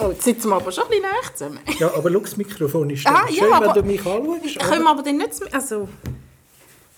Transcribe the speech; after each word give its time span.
Oh, 0.00 0.08
jetzt 0.10 0.24
sitzen 0.24 0.48
wir 0.48 0.56
aber 0.56 0.72
schon 0.72 0.84
ein 0.84 0.90
bisschen 0.90 1.02
näher 1.02 1.34
zusammen. 1.34 1.60
Ja, 1.78 1.94
aber 1.94 2.10
schau, 2.10 2.18
das 2.20 2.36
Mikrofon 2.36 2.90
ist 2.90 3.06
Ah, 3.06 3.24
da. 3.26 3.32
ja, 3.32 3.42
Schön, 3.44 3.52
aber- 3.52 3.66
wenn 3.66 3.74
du 3.74 3.82
mich 3.82 4.06
anschaust. 4.06 4.58
Können 4.70 4.82
wir 4.82 4.90
aber 4.90 5.02
dann 5.02 5.16
nicht... 5.18 5.54
Also... 5.54 5.88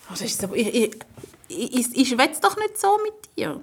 Was 0.09 0.21
ist 0.21 0.41
so... 0.41 0.49
Ich, 0.55 0.75
ich, 0.75 0.97
ich, 1.49 1.97
ich 1.97 2.09
schwätze 2.09 2.41
doch 2.41 2.57
nicht 2.57 2.79
so 2.79 2.99
mit 3.03 3.15
dir. 3.37 3.61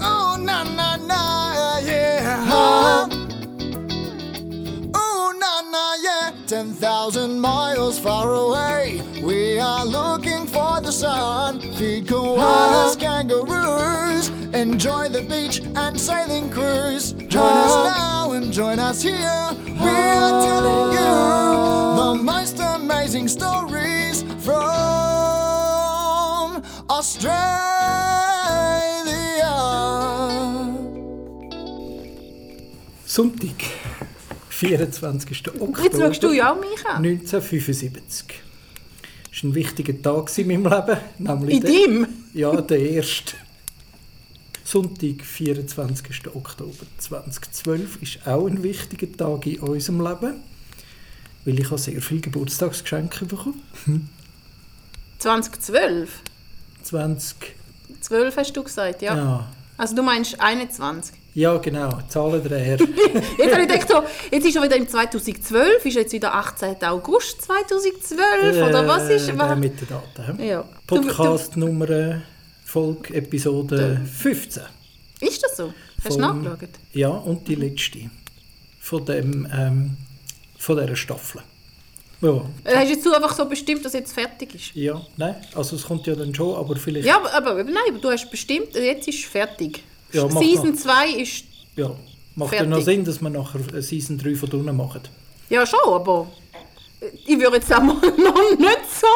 Oh, 0.00 0.36
na, 0.38 0.64
na, 0.64 0.96
na, 0.96 1.80
yeah. 1.84 3.06
Oh, 4.94 5.32
na, 5.38 5.62
na, 5.70 5.94
yeah. 6.02 6.32
10,000 6.46 7.40
miles 7.40 7.98
far 7.98 8.32
away. 8.32 9.02
We 9.22 9.58
are 9.60 9.84
looking 9.84 10.37
for 10.52 10.80
the 10.80 10.90
sun. 10.92 11.60
Feed 11.76 12.06
koalas, 12.06 12.96
kangaroos. 12.98 14.28
Enjoy 14.54 15.08
the 15.08 15.22
beach 15.22 15.60
and 15.76 15.98
sailing 16.00 16.50
cruise. 16.50 17.12
Join 17.28 17.56
us 17.66 17.74
now 17.98 18.32
and 18.32 18.52
join 18.52 18.78
us 18.78 19.02
here. 19.02 19.50
We 19.84 19.90
are 19.90 20.42
telling 20.48 20.92
you 20.98 21.14
the 22.00 22.14
most 22.22 22.58
amazing 22.60 23.28
stories 23.28 24.22
from 24.44 24.56
Australia. 26.88 27.48
Sonntag, 33.06 33.64
24. 34.50 35.08
Oktober 35.60 35.82
Jetzt 35.82 35.98
schaust 35.98 36.22
du 36.22 36.32
ja 36.32 36.52
auch 36.52 36.60
mich 36.60 36.86
an. 36.86 37.04
1975. 37.04 38.47
Das 39.38 39.44
war 39.44 39.50
ein 39.52 39.54
wichtiger 39.54 40.02
Tag 40.02 40.36
in 40.36 40.48
meinem 40.48 40.64
Leben. 40.64 40.98
Nämlich 41.18 41.56
In 41.58 41.62
deinem? 41.62 42.06
Ja, 42.34 42.60
der 42.60 42.80
erste. 42.80 43.34
Sonntag, 44.64 45.24
24. 45.24 46.26
Oktober 46.34 46.84
2012 46.98 48.02
ist 48.02 48.26
auch 48.26 48.48
ein 48.48 48.64
wichtiger 48.64 49.16
Tag 49.16 49.46
in 49.46 49.60
unserem 49.60 50.00
Leben, 50.00 50.42
weil 51.44 51.56
ich 51.60 51.66
habe 51.66 51.78
sehr 51.78 52.02
viele 52.02 52.20
Geburtstagsgeschenke 52.20 53.26
bekommen. 53.26 53.62
2012? 55.18 56.10
20, 56.82 57.36
12 58.00 58.36
hast 58.36 58.56
du 58.56 58.64
gesagt, 58.64 59.02
ja. 59.02 59.16
ja. 59.16 59.52
Also 59.76 59.94
du 59.94 60.02
meinst 60.02 60.40
21. 60.40 61.14
Ja, 61.38 61.56
genau, 61.58 61.88
Zahlendreher. 62.08 62.78
Jetzt 63.38 63.52
habe 63.54 63.62
ich 63.62 63.68
gedacht, 63.68 63.88
so, 63.88 64.02
jetzt 64.32 64.44
ist 64.44 64.54
schon 64.54 64.64
wieder 64.64 64.74
im 64.74 64.88
2012, 64.88 65.86
ist 65.86 65.94
jetzt 65.94 66.12
wieder 66.12 66.34
18. 66.34 66.82
August 66.82 67.42
2012, 67.42 68.56
oder 68.56 68.88
was 68.88 69.08
ist... 69.08 69.28
Äh, 69.28 69.38
Was? 69.38 69.56
mit 69.56 69.80
den 69.80 69.86
Daten. 69.86 70.42
Ja. 70.42 70.64
Podcast 70.84 71.56
Nummer, 71.56 72.22
Folge, 72.64 73.14
Episode 73.14 74.00
15. 74.12 74.64
Du, 75.20 75.26
ist 75.28 75.40
das 75.40 75.56
so? 75.56 75.72
Hast 76.02 76.16
du 76.16 76.20
nachgeschaut? 76.20 76.70
Ja, 76.92 77.10
und 77.10 77.46
die 77.46 77.54
letzte 77.54 78.10
von, 78.80 79.04
dem, 79.06 79.46
ähm, 79.56 79.96
von 80.58 80.76
dieser 80.76 80.96
Staffel. 80.96 81.42
Ja, 82.20 82.30
Äh, 82.64 82.74
Hast 82.78 82.88
du 82.88 82.94
jetzt 82.94 83.04
so 83.04 83.14
einfach 83.14 83.36
so 83.36 83.44
bestimmt, 83.44 83.84
dass 83.84 83.92
jetzt 83.92 84.12
fertig 84.12 84.56
ist? 84.56 84.74
ja, 84.74 85.00
nein, 85.16 85.36
also 85.54 85.76
es 85.76 85.84
kommt 85.84 86.04
ja 86.08 86.16
dann 86.16 86.34
schon, 86.34 86.56
aber 86.56 86.74
vielleicht... 86.74 87.06
Ja, 87.06 87.18
aber, 87.18 87.32
aber 87.32 87.62
nein, 87.62 87.76
aber 87.90 87.98
du 88.00 88.10
hast 88.10 88.28
bestimmt, 88.28 88.74
jetzt 88.74 89.06
ist 89.06 89.24
fertig. 89.26 89.84
Ja, 90.12 90.28
Season 90.28 90.70
mal. 90.70 90.76
2 90.76 91.08
ist... 91.22 91.44
Ja, 91.76 91.90
macht 92.34 92.54
ja 92.54 92.64
noch 92.64 92.80
Sinn, 92.80 93.04
dass 93.04 93.20
wir 93.20 93.30
nachher 93.30 93.60
Season 93.82 94.18
3 94.18 94.34
von 94.34 94.50
unten 94.50 94.76
machen. 94.76 95.02
Ja, 95.48 95.66
schon, 95.66 95.80
aber... 95.86 96.26
Ich 97.26 97.38
würde 97.38 97.56
jetzt 97.58 97.72
auch 97.72 97.80
mal 97.82 97.94
noch 98.00 98.58
nicht 98.58 98.78
so... 99.00 99.06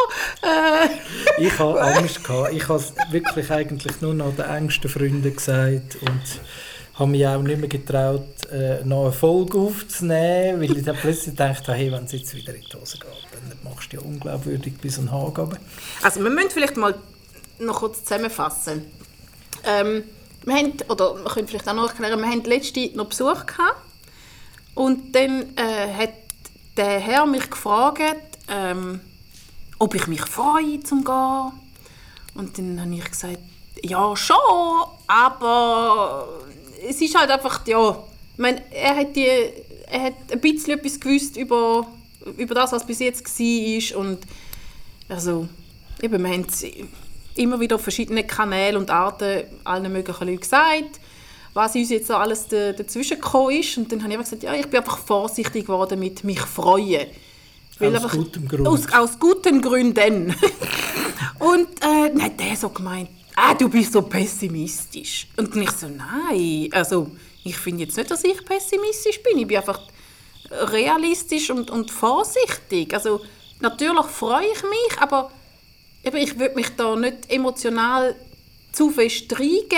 Äh, 0.47 1.43
Ich 1.45 1.59
habe 1.59 1.83
Angst 1.83 2.23
gehabt. 2.23 2.53
Ich 2.53 2.69
habe 2.69 2.79
es 2.79 2.93
wirklich 3.11 3.51
eigentlich 3.51 4.01
nur 4.01 4.15
noch 4.15 4.35
den 4.37 4.45
engsten 4.45 4.89
Freunden 4.89 5.35
gesagt 5.35 5.97
und 6.01 6.21
habe 6.95 7.11
mich 7.11 7.27
auch 7.27 7.43
nicht 7.43 7.59
mehr 7.59 7.69
getraut, 7.69 8.23
äh, 8.53 8.85
noch 8.85 9.05
eine 9.05 9.13
Folge 9.13 9.59
aufzunehmen, 9.59 10.61
weil 10.61 10.77
ich 10.77 10.85
dann 10.85 10.97
plötzlich 10.97 11.35
dachte, 11.35 11.73
hey, 11.73 11.91
wenn 11.91 12.05
es 12.05 12.13
jetzt 12.13 12.35
wieder 12.35 12.55
in 12.55 12.61
die 12.63 12.77
Hose 12.77 12.99
geht, 12.99 13.09
dann 13.33 13.59
machst 13.73 13.93
du 13.93 13.97
ja 13.97 14.03
unglaubwürdig 14.03 14.75
bis 14.81 14.99
an 14.99 15.09
runter. 15.09 15.49
Also 16.03 16.23
wir 16.23 16.31
müssen 16.31 16.51
vielleicht 16.51 16.77
mal 16.77 16.95
noch 17.59 17.81
kurz 17.81 18.05
zusammenfassen. 18.05 18.85
Ähm, 19.65 20.05
wir 20.45 20.55
haben, 20.55 20.73
oder 20.89 21.17
wir 21.17 21.31
können 21.31 21.49
vielleicht 21.49 21.69
auch 21.69 21.75
noch 21.75 21.89
erklären, 21.89 22.21
wir 22.21 22.29
haben 22.29 22.45
letzte 22.45 22.91
noch 22.97 23.07
Besuch 23.07 23.47
gehabt 23.47 23.77
und 24.75 25.15
dann 25.15 25.57
äh, 25.57 25.95
hat 25.95 26.15
der 26.77 27.01
Herr 27.01 27.27
mich 27.27 27.51
gefragt, 27.51 28.39
ähm, 28.49 29.01
ob 29.79 29.95
ich 29.95 30.07
mich 30.07 30.23
freue 30.23 30.81
zum 30.81 31.05
gehen. 31.05 31.53
Und 32.35 32.57
dann 32.57 32.81
habe 32.81 32.95
ich 32.95 33.05
gesagt, 33.05 33.39
ja 33.83 34.17
schon, 34.17 34.37
aber 35.07 36.29
es 36.89 37.01
ist 37.01 37.19
halt 37.19 37.31
einfach, 37.31 37.67
ja, 37.67 38.03
ich 38.33 38.39
meine, 38.39 38.63
er 38.71 38.97
hat, 38.97 39.15
die, 39.15 39.29
er 39.87 40.05
hat 40.05 40.15
ein 40.31 40.41
bisschen 40.41 40.79
etwas 40.79 40.99
gewusst 40.99 41.37
über, 41.37 41.87
über 42.39 42.55
das, 42.55 42.73
was 42.73 42.87
bis 42.87 43.01
jetzt 43.01 43.25
war 43.39 43.99
und 44.01 44.21
also, 45.09 45.47
eben, 46.01 46.23
wir 46.23 46.31
haben 46.31 46.47
immer 47.37 47.61
wieder 47.61 47.77
auf 47.77 47.83
verschiedenen 47.83 48.27
Kanälen 48.27 48.77
und 48.77 48.91
Arten 48.91 49.45
allen 49.65 49.93
möglichen 49.93 50.27
Leuten 50.27 50.41
gesagt, 50.41 51.01
was 51.55 51.75
uns 51.75 51.91
jetzt 51.91 52.11
alles 52.11 52.49
da- 52.49 52.73
dazwischen 52.73 53.21
gekommen 53.21 53.59
ist. 53.59 53.77
Und 53.77 53.93
dann 53.93 54.03
habe 54.03 54.13
ich 54.13 54.19
einfach 54.19 54.31
gesagt, 54.31 54.43
ja, 54.43 54.55
ich 54.55 54.67
bin 54.67 54.81
einfach 54.81 54.99
vorsichtig 54.99 55.67
geworden 55.67 55.99
mit 55.99 56.25
«mich 56.25 56.41
freuen». 56.41 57.09
Weil 57.79 57.97
Aus 57.97 58.11
gutem 58.13 58.49
Grund. 58.49 58.69
Aus, 58.69 58.93
aus 58.93 59.19
guten 59.19 59.61
Gründen. 59.61 60.35
und 61.39 61.69
äh, 61.83 62.09
dann 62.11 62.23
hat 62.23 62.39
der 62.39 62.57
so 62.57 62.69
gemeint, 62.69 63.09
ah, 63.35 63.55
du 63.55 63.69
bist 63.69 63.93
so 63.93 64.03
pessimistisch. 64.03 65.27
Und 65.37 65.57
ich 65.57 65.71
so, 65.71 65.89
nein, 65.89 66.69
also 66.73 67.11
ich 67.45 67.57
finde 67.57 67.85
jetzt 67.85 67.97
nicht, 67.97 68.11
dass 68.11 68.25
ich 68.25 68.45
pessimistisch 68.45 69.23
bin. 69.23 69.39
Ich 69.39 69.47
bin 69.47 69.57
einfach 69.57 69.81
realistisch 70.51 71.51
und, 71.51 71.71
und 71.71 71.91
vorsichtig. 71.91 72.95
Also 72.95 73.21
natürlich 73.61 74.07
freue 74.07 74.47
ich 74.47 74.63
mich, 74.63 75.01
aber 75.01 75.31
eben, 76.05 76.17
ich 76.17 76.39
würde 76.39 76.55
mich 76.55 76.69
da 76.77 76.97
nicht 76.97 77.31
emotional 77.31 78.15
zu 78.73 78.91
fest 78.91 79.33
reingeben, 79.33 79.69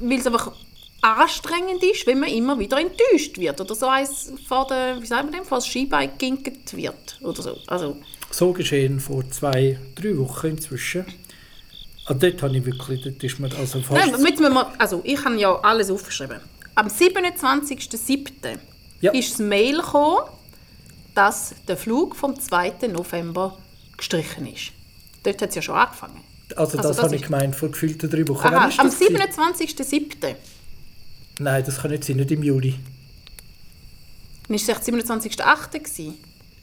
weil 0.00 0.18
es 0.18 0.26
einfach 0.26 0.52
anstrengend 1.00 1.82
ist, 1.82 2.06
wenn 2.06 2.20
man 2.20 2.30
immer 2.30 2.58
wieder 2.58 2.78
enttäuscht 2.78 3.36
wird 3.38 3.60
oder 3.60 3.74
so 3.74 3.86
eins 3.86 4.32
vor 4.48 4.66
der, 4.66 5.00
wie 5.00 5.06
sagt 5.06 5.24
man 5.24 5.32
dem, 5.32 5.44
vor 5.44 5.58
das 5.58 5.66
Skibike 5.66 6.14
ginket 6.16 6.74
wird 6.74 7.18
oder 7.20 7.42
so. 7.42 7.58
Also, 7.66 7.96
So 8.30 8.52
geschehen 8.52 9.00
vor 9.00 9.28
zwei, 9.30 9.78
drei 9.94 10.16
Wochen 10.16 10.48
inzwischen. 10.48 11.04
Ah, 12.06 12.14
dort 12.14 12.42
habe 12.42 12.56
ich 12.56 12.64
wirklich, 12.64 13.02
dort 13.02 13.22
ist 13.22 13.38
mir 13.38 13.54
also 13.56 13.80
fast... 13.80 14.12
nein, 14.12 14.38
wir 14.38 14.50
mal, 14.50 14.72
also 14.78 15.00
ich 15.04 15.22
habe 15.24 15.36
ja 15.38 15.54
alles 15.60 15.90
aufgeschrieben. 15.90 16.40
Am 16.74 16.88
27.07. 16.88 18.58
Ja. 19.00 19.12
ist 19.12 19.32
das 19.32 19.38
Mail 19.38 19.76
gekommen, 19.76 20.24
dass 21.14 21.54
der 21.68 21.76
Flug 21.76 22.16
vom 22.16 22.38
2. 22.38 22.88
November 22.90 23.58
gestrichen 23.96 24.46
ist. 24.46 24.72
Dort 25.24 25.42
hat 25.42 25.48
es 25.48 25.54
ja 25.56 25.62
schon 25.62 25.74
angefangen. 25.74 26.20
also, 26.54 26.76
also 26.78 26.88
das, 26.88 26.96
das 26.96 27.04
habe 27.04 27.16
ich 27.16 27.22
gemeint, 27.22 27.56
vor 27.56 27.70
gefühlten 27.70 28.08
drei 28.08 28.26
Wochen. 28.28 28.46
Aha, 28.46 28.70
am 28.78 28.86
das 28.88 28.98
gewesen? 28.98 29.16
27.07. 29.16 30.34
Nein, 31.40 31.64
das 31.66 31.78
kann 31.78 31.90
nicht 31.90 32.04
sein, 32.04 32.16
nicht 32.16 32.30
im 32.30 32.42
Juli. 32.44 32.76
Dann 34.46 34.50
war 34.50 34.56
es 34.56 34.68
echt 34.68 34.82
27.08. 34.82 35.78
gewesen. 35.78 36.14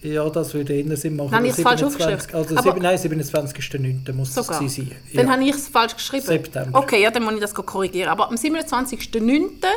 Ja, 0.03 0.27
das 0.29 0.53
würde 0.53 0.73
eher 0.73 0.97
Sinn 0.97 1.15
machen. 1.15 1.31
Habe 1.31 1.45
ich 1.47 1.53
es 1.53 1.61
falsch 1.61 1.79
27 1.81 2.33
aufgeschrieben? 2.33 2.55
Also, 2.57 2.69
Aber- 2.71 2.79
nein, 2.79 2.97
27.09. 2.97 4.13
muss 4.13 4.33
gewesen 4.33 4.69
sein. 4.69 4.91
Dann 5.13 5.25
Ja. 5.27 5.31
habe 5.33 5.43
ich 5.43 5.55
es 5.55 5.67
falsch 5.67 5.93
geschrieben. 5.95 6.25
September. 6.25 6.79
Okay, 6.79 7.01
ja, 7.03 7.11
dann 7.11 7.23
muss 7.23 7.33
ich 7.35 7.39
das 7.39 7.53
korrigieren. 7.53 8.09
Aber 8.09 8.27
am 8.29 8.35
27.09. 8.35 9.67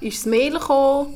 ist 0.00 0.18
das 0.18 0.26
Mail 0.26 0.52
gekommen, 0.52 1.14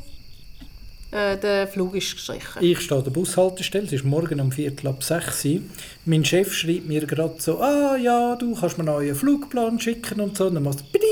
äh, 1.17 1.39
der 1.39 1.67
Flug 1.67 1.95
ist 1.95 2.13
gestrichen. 2.13 2.63
Ich 2.63 2.81
stehe 2.81 2.99
an 2.99 3.05
der 3.05 3.11
Bushaltestelle, 3.11 3.87
es 3.87 3.93
ist 3.93 4.05
morgen 4.05 4.41
um 4.41 4.53
Viertel 4.53 4.89
ab 4.89 5.03
sechs. 5.03 5.45
Uhr. 5.45 5.61
Mein 6.05 6.25
Chef 6.25 6.53
schreibt 6.53 6.87
mir 6.87 7.07
gerade 7.07 7.37
so, 7.39 7.61
ah 7.61 7.97
ja, 7.97 8.37
du 8.37 8.55
kannst 8.55 8.79
mir 8.79 8.97
einen 8.97 9.15
Flugplan 9.15 9.81
schicken 9.81 10.21
und 10.21 10.37
so. 10.37 10.47
Und 10.47 10.55
dann 10.55 10.63
machst 10.63 10.81
du 10.81 10.85
Biding! 10.93 11.09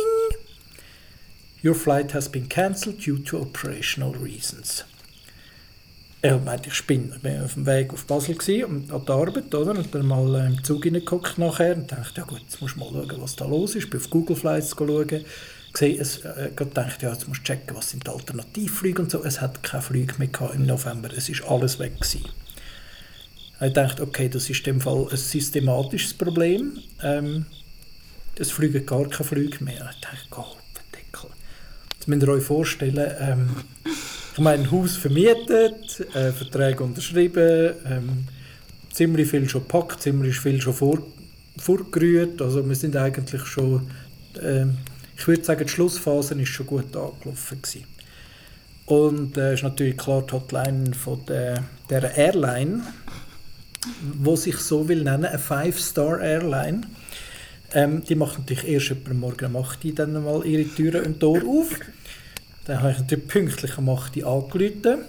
Your 1.64 1.74
flight 1.74 2.12
has 2.12 2.28
been 2.28 2.48
cancelled 2.48 3.04
due 3.04 3.24
to 3.24 3.38
operational 3.38 4.14
reasons. 4.22 4.84
Er 6.20 6.38
meinte, 6.38 6.68
ich 6.68 6.74
spinne. 6.74 7.16
Ich 7.16 7.24
war 7.24 7.44
auf 7.44 7.54
dem 7.54 7.66
Weg 7.66 7.92
auf 7.92 8.06
Basel 8.06 8.36
und 8.64 8.92
an 8.92 9.04
die 9.06 9.12
Arbeit, 9.12 9.54
oder? 9.54 9.70
Und 9.70 9.94
dann 9.94 10.06
mal 10.06 10.34
äh, 10.34 10.46
im 10.46 10.62
Zug 10.64 10.84
hineingeguckt 10.84 11.38
nachher 11.38 11.76
und 11.76 11.90
dachte, 11.90 12.20
ja 12.20 12.24
gut, 12.24 12.40
jetzt 12.40 12.60
musst 12.60 12.76
du 12.76 12.80
mal 12.80 12.90
schauen, 12.92 13.22
was 13.22 13.36
da 13.36 13.46
los 13.46 13.74
ist. 13.74 13.84
Ich 13.84 13.90
bin 13.90 14.00
auf 14.00 14.10
Google 14.10 14.36
Flights 14.36 14.74
schauen. 14.76 15.24
Gesehen, 15.74 16.00
es, 16.00 16.24
äh, 16.24 16.50
gedacht, 16.54 17.02
ja, 17.02 17.12
jetzt 17.12 17.28
musst 17.28 17.40
du 17.40 17.44
checken, 17.44 17.76
was 17.76 17.90
sind 17.90 18.06
die 18.06 18.10
Alternativflüge 18.10 19.02
und 19.02 19.10
so. 19.10 19.24
Es 19.24 19.40
hat 19.40 19.62
keine 19.62 19.82
Flüge 19.82 20.14
mehr 20.18 20.28
gehabt 20.28 20.54
im 20.54 20.66
November. 20.66 21.10
Es 21.14 21.28
ist 21.28 21.42
alles 21.42 21.80
weg 21.80 22.00
gewesen. 22.00 22.24
Ich 23.60 23.72
dachte, 23.72 24.02
okay, 24.02 24.28
das 24.28 24.48
ist 24.48 24.58
in 24.60 24.74
dem 24.74 24.80
Fall 24.80 25.08
ein 25.10 25.16
systematisches 25.16 26.14
Problem. 26.14 26.78
Ähm, 27.02 27.46
es 28.38 28.50
fliegen 28.50 28.86
gar 28.86 29.08
keine 29.08 29.24
Flüge 29.24 29.62
mehr. 29.64 29.90
Ich 29.92 30.00
dachte, 30.00 30.26
Gott, 30.30 30.56
Deckel. 30.92 31.30
Jetzt 31.94 32.08
müsst 32.08 32.22
ihr 32.22 32.28
euch 32.28 32.44
vorstellen, 32.44 33.12
ähm, 33.20 33.50
ich 34.32 34.40
meine, 34.40 34.64
ein 34.64 34.70
Haus 34.70 34.96
vermietet, 34.96 36.00
äh, 36.14 36.32
Verträge 36.32 36.82
unterschrieben, 36.82 37.74
ähm, 37.86 38.26
ziemlich 38.92 39.28
viel 39.28 39.48
schon 39.48 39.62
gepackt, 39.62 40.02
ziemlich 40.02 40.38
viel 40.38 40.60
schon 40.60 40.74
vor, 40.74 41.02
vorgerührt. 41.56 42.42
Also 42.42 42.68
wir 42.68 42.76
sind 42.76 42.96
eigentlich 42.96 43.44
schon 43.44 43.90
ähm, 44.42 44.78
ich 45.16 45.26
würde 45.28 45.44
sagen, 45.44 45.64
die 45.64 45.72
Schlussphase 45.72 46.34
ist 46.40 46.48
schon 46.48 46.66
gut 46.66 46.96
angelaufen. 46.96 47.62
Gewesen. 47.62 47.84
Und 48.86 49.36
es 49.36 49.42
äh, 49.42 49.54
ist 49.54 49.62
natürlich 49.62 49.96
klar 49.96 50.22
die 50.22 50.32
Hotline 50.32 50.92
von 50.94 51.24
der, 51.26 51.64
der 51.88 52.16
Airline, 52.16 52.82
wo 54.18 54.36
sich 54.36 54.58
so 54.58 54.88
will 54.88 55.04
nennen, 55.04 55.24
eine 55.24 55.38
Five-Star-Airline. 55.38 56.82
Ähm, 57.72 58.04
die 58.04 58.14
macht 58.14 58.38
natürlich 58.38 58.68
erst 58.68 58.90
etwa 58.90 59.14
morgen 59.14 59.46
um 59.46 59.56
8 59.56 59.84
Uhr 59.84 59.94
dann 59.94 60.24
mal 60.24 60.44
ihre 60.44 60.68
Türen 60.68 61.04
und 61.06 61.20
Tor 61.20 61.40
auf. 61.46 61.80
Dann 62.66 62.80
habe 62.80 62.92
ich 62.92 62.98
natürlich 62.98 63.26
pünktlich 63.26 63.78
um 63.78 63.88
8 63.88 64.16
Uhr 64.18 64.26
angerufen. 64.26 65.04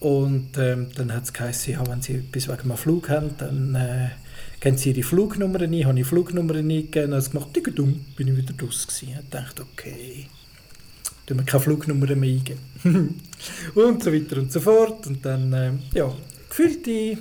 Und 0.00 0.56
ähm, 0.58 0.88
dann 0.94 1.12
hat 1.12 1.24
es 1.24 1.32
geheißen, 1.32 1.72
ja, 1.72 1.86
wenn 1.88 2.02
Sie 2.02 2.14
etwas 2.14 2.48
wegen 2.48 2.70
einem 2.70 2.76
Flug 2.76 3.08
haben, 3.08 3.30
dann 3.38 3.74
äh, 3.74 4.10
geben 4.60 4.76
Sie 4.76 4.90
Ihre 4.90 5.02
Flugnummer 5.02 5.60
ein. 5.60 5.84
Habe 5.84 6.00
ich 6.00 6.06
Flugnummer 6.06 6.54
eingegeben, 6.54 7.12
hat 7.12 7.20
es 7.20 7.30
gemacht, 7.30 7.48
dumm, 7.74 8.04
bin 8.16 8.28
ich 8.28 8.36
wieder 8.36 8.54
raus 8.62 8.86
gewesen. 8.86 9.18
Ich 9.20 9.30
dachte, 9.30 9.62
okay, 9.62 10.26
tun 11.26 11.38
wir 11.38 11.44
keine 11.44 11.62
Flugnummer 11.62 12.14
mehr 12.14 12.30
eingeben. 12.30 12.60
und 13.74 14.02
so 14.02 14.12
weiter 14.12 14.38
und 14.38 14.52
so 14.52 14.60
fort. 14.60 15.06
Und 15.06 15.24
dann, 15.24 15.52
äh, 15.52 15.72
ja, 15.94 16.14
gefühlte 16.48 17.18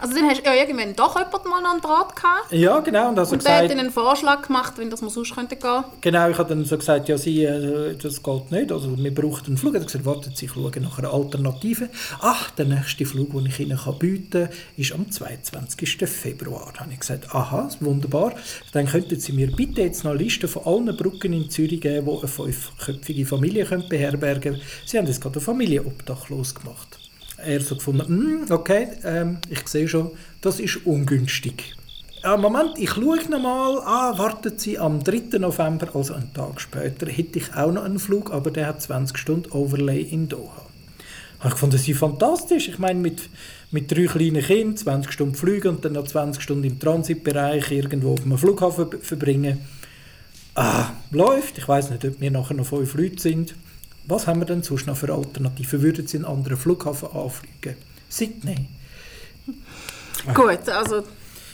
also 0.00 0.14
dann 0.14 0.28
hast 0.28 0.40
du 0.40 0.44
ja 0.44 0.54
irgendwann 0.54 0.94
doch 0.94 1.16
jemand 1.16 1.44
mal 1.44 1.64
einen 1.64 1.80
Draht 1.80 2.14
gehabt. 2.16 2.52
Ja, 2.52 2.80
genau. 2.80 3.08
Und, 3.08 3.18
also 3.18 3.34
und 3.34 3.44
der 3.44 3.56
hat 3.56 3.70
dann 3.70 3.78
einen 3.78 3.90
Vorschlag 3.90 4.42
gemacht, 4.46 4.74
wenn 4.76 4.90
das 4.90 5.00
man 5.00 5.10
sonst 5.10 5.34
könnte 5.34 5.56
gehen. 5.56 5.84
Genau, 6.00 6.28
ich 6.28 6.38
habe 6.38 6.48
dann 6.48 6.64
so 6.64 6.78
gesagt, 6.78 7.08
ja, 7.08 7.18
sie, 7.18 7.44
äh, 7.44 7.96
das 7.96 8.22
geht 8.22 8.50
nicht. 8.50 8.72
Also 8.72 8.96
wir 8.96 9.14
brauchen 9.14 9.46
einen 9.46 9.56
Flug. 9.56 9.74
Er 9.74 9.80
hat 9.80 9.86
gesagt, 9.86 10.04
warten 10.04 10.32
Sie, 10.34 10.46
ich 10.46 10.52
schaue 10.52 10.70
nach 10.80 10.98
einer 10.98 11.12
Alternative. 11.12 11.88
Ach, 12.20 12.50
der 12.52 12.66
nächste 12.66 13.04
Flug, 13.04 13.32
den 13.32 13.46
ich 13.46 13.60
Ihnen 13.60 13.78
bieten 13.98 14.48
kann, 14.48 14.56
ist 14.76 14.92
am 14.92 15.10
22. 15.10 16.08
Februar. 16.08 16.72
Da 16.74 16.80
habe 16.80 16.92
ich 16.92 17.00
gesagt, 17.00 17.34
aha, 17.34 17.68
wunderbar. 17.80 18.32
Dann 18.72 18.86
könnten 18.86 19.18
Sie 19.18 19.32
mir 19.32 19.50
bitte 19.50 19.82
jetzt 19.82 20.04
noch 20.04 20.12
eine 20.12 20.22
Liste 20.22 20.48
von 20.48 20.64
allen 20.64 20.96
Brücken 20.96 21.32
in 21.32 21.50
Zürich 21.50 21.80
geben, 21.80 22.06
die 22.06 22.18
eine 22.18 22.28
fünfköpfige 22.28 23.26
Familie 23.26 23.64
beherbergen 23.88 24.42
können. 24.42 24.62
Sie 24.86 24.98
haben 24.98 25.06
jetzt 25.06 25.20
gerade 25.20 25.36
eine 25.36 25.44
Familie 25.44 25.84
obdachlos 25.84 26.54
gemacht 26.54 26.97
er 27.38 27.60
so 27.60 27.76
gefunden, 27.76 28.44
mm, 28.46 28.52
okay, 28.52 28.88
ähm, 29.04 29.38
ich 29.48 29.66
sehe 29.68 29.88
schon, 29.88 30.10
das 30.40 30.60
ist 30.60 30.84
ungünstig. 30.86 31.74
Ja, 32.22 32.36
Moment, 32.36 32.78
ich 32.78 32.90
schaue 32.90 33.18
noch 33.30 33.40
mal. 33.40 33.78
Ah, 33.84 34.18
warten 34.18 34.58
Sie, 34.58 34.78
am 34.78 35.02
3. 35.04 35.38
November, 35.38 35.88
also 35.94 36.14
einen 36.14 36.34
Tag 36.34 36.60
später, 36.60 37.06
hätte 37.06 37.38
ich 37.38 37.54
auch 37.54 37.70
noch 37.70 37.84
einen 37.84 38.00
Flug, 38.00 38.32
aber 38.32 38.50
der 38.50 38.66
hat 38.66 38.82
20 38.82 39.16
Stunden 39.16 39.52
Overlay 39.52 40.02
in 40.02 40.28
Doha. 40.28 40.66
Ich 41.46 41.54
fand 41.54 41.72
das 41.72 41.86
fantastisch. 41.86 42.68
Ich 42.68 42.80
meine, 42.80 42.98
mit, 42.98 43.30
mit 43.70 43.90
drei 43.90 44.06
kleinen 44.06 44.42
Kindern, 44.42 44.76
20 44.76 45.12
Stunden 45.12 45.34
Flüge 45.36 45.68
und 45.68 45.84
dann 45.84 45.92
noch 45.92 46.04
20 46.04 46.42
Stunden 46.42 46.64
im 46.64 46.80
Transitbereich 46.80 47.70
irgendwo 47.70 48.14
auf 48.14 48.22
einem 48.22 48.36
Flughafen 48.36 48.88
verbringen. 49.00 49.60
Ah, 50.56 50.90
läuft. 51.12 51.56
Ich 51.58 51.68
weiß 51.68 51.90
nicht, 51.90 52.04
ob 52.04 52.20
wir 52.20 52.32
nachher 52.32 52.54
noch 52.54 52.66
fünf 52.66 52.94
Leute 52.94 53.22
sind. 53.22 53.54
Was 54.08 54.26
haben 54.26 54.40
wir 54.40 54.46
denn 54.46 54.62
sonst 54.62 54.86
noch 54.86 54.96
für 54.96 55.12
Alternativen? 55.12 55.82
Würden 55.82 56.06
Sie 56.06 56.16
einen 56.16 56.24
anderen 56.24 56.56
Flughafen 56.56 57.10
anfliegen? 57.12 57.76
Sydney. 58.08 58.66
Gut, 60.34 60.68
also 60.68 61.04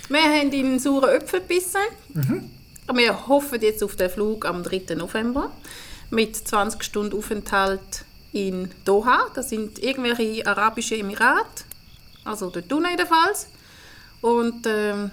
wir 0.09 0.23
haben 0.23 0.43
in 0.43 0.51
den 0.51 0.79
sauren 0.79 1.11
Äpfel 1.11 1.41
gebissen. 1.41 1.81
Mhm. 2.15 2.51
Wir 2.95 3.27
hoffen 3.27 3.61
jetzt 3.61 3.83
auf 3.83 3.97
den 3.97 4.09
Flug 4.09 4.47
am 4.47 4.63
3. 4.63 4.95
November 4.95 5.51
mit 6.11 6.37
20 6.37 6.85
Stunden 6.85 7.17
Aufenthalt 7.17 8.05
in 8.33 8.71
Doha. 8.85 9.31
Das 9.35 9.49
sind 9.49 9.83
irgendwelche 9.83 10.47
arabische 10.47 10.97
Emirate, 10.97 11.65
also 12.25 12.51
dort 12.51 12.73
unten 12.73 12.91
jedenfalls. 12.91 13.49
Und 14.21 14.67
ähm, 14.67 15.11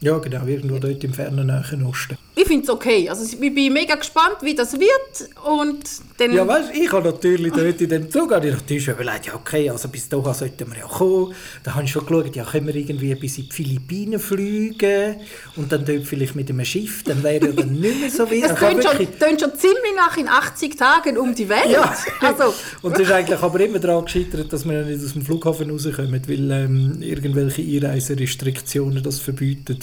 ja, 0.00 0.18
genau, 0.18 0.46
irgendwo 0.46 0.78
dort 0.78 1.02
im 1.02 1.12
fernen 1.12 1.48
Nahen 1.48 1.84
Osten. 1.84 2.18
Ich 2.36 2.46
finde 2.46 2.64
es 2.64 2.70
okay. 2.70 3.08
Also 3.08 3.24
ich 3.24 3.38
bin 3.38 3.72
mega 3.72 3.94
gespannt, 3.94 4.38
wie 4.40 4.54
das 4.54 4.72
wird. 4.72 5.30
Und 5.46 5.84
dann 6.18 6.32
ja, 6.32 6.46
weißt 6.46 6.70
ich 6.74 6.90
habe 6.92 7.08
natürlich 7.10 7.52
dort 7.52 7.80
in 7.80 7.88
dem 7.88 8.10
Zug 8.10 8.32
habe 8.32 8.48
ich 8.48 8.54
natürlich 8.54 8.88
überlegt, 8.88 9.26
ja 9.26 9.34
okay, 9.34 9.70
also 9.70 9.88
bis 9.88 10.08
dahin 10.08 10.34
sollten 10.34 10.70
wir 10.70 10.78
ja 10.78 10.86
kommen. 10.86 11.34
Da 11.62 11.74
habe 11.74 11.84
ich 11.84 11.92
schon 11.92 12.04
geschaut, 12.04 12.34
ja 12.34 12.44
können 12.44 12.66
wir 12.66 12.74
irgendwie 12.74 13.14
bis 13.14 13.38
in 13.38 13.44
die 13.44 13.52
Philippinen 13.52 14.18
fliegen 14.18 15.16
und 15.56 15.70
dann 15.70 15.84
dort 15.84 16.04
vielleicht 16.04 16.34
mit 16.34 16.50
einem 16.50 16.64
Schiff, 16.64 17.04
dann 17.04 17.22
wäre 17.22 17.46
ja 17.46 17.52
dann 17.52 17.72
nicht 17.72 18.00
mehr 18.00 18.10
so 18.10 18.28
weit. 18.28 18.42
Das 18.42 18.58
klingt 18.58 18.84
schon, 18.84 18.98
wirklich... 18.98 19.40
schon 19.40 19.54
ziemlich 19.56 19.94
nach 19.96 20.16
in 20.16 20.28
80 20.28 20.76
Tagen 20.76 21.18
um 21.18 21.34
die 21.34 21.48
Welt. 21.48 21.70
Ja. 21.70 21.94
Also. 22.20 22.54
und 22.82 22.94
es 22.94 23.00
ist 23.00 23.12
eigentlich 23.12 23.40
aber 23.40 23.60
immer 23.60 23.78
daran 23.78 24.04
gescheitert, 24.04 24.52
dass 24.52 24.64
wir 24.64 24.84
nicht 24.84 25.04
aus 25.04 25.12
dem 25.12 25.22
Flughafen 25.22 25.70
rauskommen, 25.70 26.22
weil 26.26 26.50
ähm, 26.50 26.98
irgendwelche 27.00 27.62
Einreiserestriktionen 27.62 29.02
das 29.02 29.20
verbieten. 29.20 29.78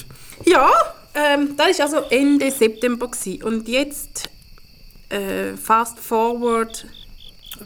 Ja, 0.46 0.91
ähm, 1.14 1.56
das 1.58 1.80
war 1.80 1.86
also 1.86 1.98
Ende 2.10 2.52
September. 2.52 3.08
Gewesen. 3.08 3.44
Und 3.44 3.68
jetzt 3.68 4.30
äh, 5.10 5.56
fast 5.58 6.00
forward 6.00 6.86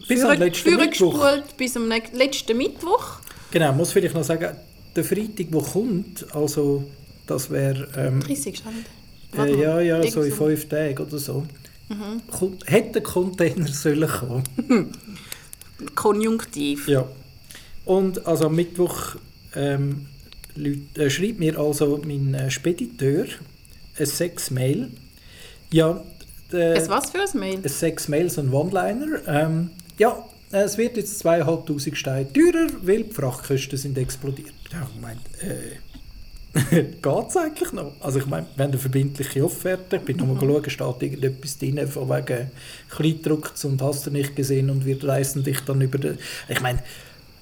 bis 0.07 0.23
am 0.23 0.37
letzten 0.37 0.75
Mittwoch. 0.75 1.27
bis 1.57 1.75
am 1.77 1.87
letzten 1.87 2.57
Mittwoch. 2.57 3.19
Genau, 3.51 3.73
muss 3.73 3.91
vielleicht 3.91 4.15
noch 4.15 4.23
sagen, 4.23 4.55
der 4.95 5.03
Freitag, 5.03 5.51
der 5.51 5.61
kommt, 5.61 6.25
also 6.35 6.83
das 7.27 7.49
wäre... 7.49 7.87
Ähm, 7.95 8.19
30 8.21 8.63
äh, 9.37 9.61
ja, 9.61 9.79
ja, 9.81 10.03
so 10.09 10.21
in 10.21 10.31
fünf 10.31 10.67
Tagen 10.69 10.97
oder 10.97 11.17
so. 11.17 11.45
Mhm. 11.89 12.57
hätte 12.65 13.01
Container 13.01 13.67
sollen 13.71 14.09
kommen. 14.09 14.91
Konjunktiv. 15.93 16.87
Ja. 16.87 17.07
Und 17.85 18.25
also 18.25 18.47
am 18.47 18.55
Mittwoch 18.55 19.15
ähm, 19.55 20.07
äh, 20.57 21.09
schreibt 21.09 21.39
mir 21.39 21.57
also 21.59 22.01
mein 22.05 22.33
äh, 22.33 22.49
Spediteur 22.49 23.25
ein 23.97 24.05
Sex-Mail. 24.05 24.89
Ja, 25.71 26.03
äh, 26.51 26.73
es 26.73 26.89
was 26.89 27.11
für 27.11 27.21
ein 27.21 27.39
Mail? 27.39 27.57
Ein 27.57 27.69
Sex-Mail, 27.69 28.29
so 28.29 28.41
ein 28.41 28.51
One-Liner. 28.51 29.27
Ähm, 29.27 29.69
ja, 29.97 30.25
es 30.51 30.77
wird 30.77 30.97
jetzt 30.97 31.25
2'500 31.25 31.95
Steine 31.95 32.31
teurer, 32.31 32.67
weil 32.81 33.03
die 33.03 33.13
Frachtkosten 33.13 33.77
sind 33.77 33.97
explodiert. 33.97 34.53
Ja, 34.71 34.87
ich 34.93 35.01
meine, 35.01 35.19
äh, 35.41 35.77
geht 37.01 37.27
es 37.27 37.37
eigentlich 37.37 37.71
noch? 37.73 37.93
Also 37.99 38.19
ich 38.19 38.25
meine, 38.25 38.47
wir 38.55 38.63
haben 38.63 38.71
eine 38.71 38.79
verbindliche 38.79 39.43
Offerte. 39.43 39.97
Ich 39.97 40.03
bin 40.03 40.17
mhm. 40.17 40.33
nochmal 40.33 40.61
geschaut, 40.61 40.97
steht 40.97 41.13
irgendetwas 41.13 41.57
drin 41.57 41.87
von 41.87 42.09
wegen 42.09 42.51
Kleidrucks 42.89 43.65
und 43.65 43.81
hast 43.81 44.05
du 44.05 44.11
nicht 44.11 44.35
gesehen 44.35 44.69
und 44.69 44.85
wir 44.85 45.03
reißen 45.03 45.43
dich 45.43 45.59
dann 45.61 45.81
über 45.81 45.97
den... 45.97 46.17
Ich 46.47 46.61
meine, 46.61 46.79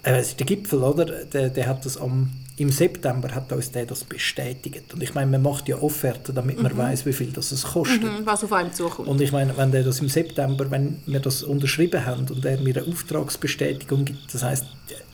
äh, 0.03 0.23
der 0.23 0.45
Gipfel, 0.45 0.81
oder? 0.83 1.05
Der, 1.05 1.49
der 1.49 1.67
hat 1.67 1.85
das 1.85 1.97
am 1.97 2.31
im 2.57 2.69
September 2.69 3.33
hat 3.33 3.51
uns 3.51 3.71
der 3.71 3.85
das 3.85 4.03
bestätigt. 4.03 4.93
Und 4.93 5.01
ich 5.01 5.13
meine, 5.15 5.31
man 5.31 5.41
macht 5.41 5.67
ja 5.67 5.77
Offerten, 5.77 6.35
damit 6.35 6.61
man 6.61 6.73
mhm. 6.73 6.77
weiß, 6.77 7.05
wie 7.05 7.13
viel 7.13 7.31
das 7.31 7.51
es 7.51 7.63
kostet. 7.63 8.03
Mhm, 8.03 8.25
was 8.25 8.43
auf 8.43 8.53
einem 8.53 8.71
zukommt. 8.71 9.07
Und 9.07 9.21
ich 9.21 9.31
meine, 9.31 9.57
wenn 9.57 9.71
der 9.71 9.83
das 9.83 9.99
im 9.99 10.09
September, 10.09 10.69
wenn 10.69 11.01
wir 11.05 11.19
das 11.19 11.41
unterschrieben 11.41 12.05
haben 12.05 12.27
und 12.29 12.45
er 12.45 12.59
mir 12.59 12.77
eine 12.77 12.87
Auftragsbestätigung 12.87 14.05
gibt, 14.05 14.33
das 14.33 14.43
heißt, 14.43 14.65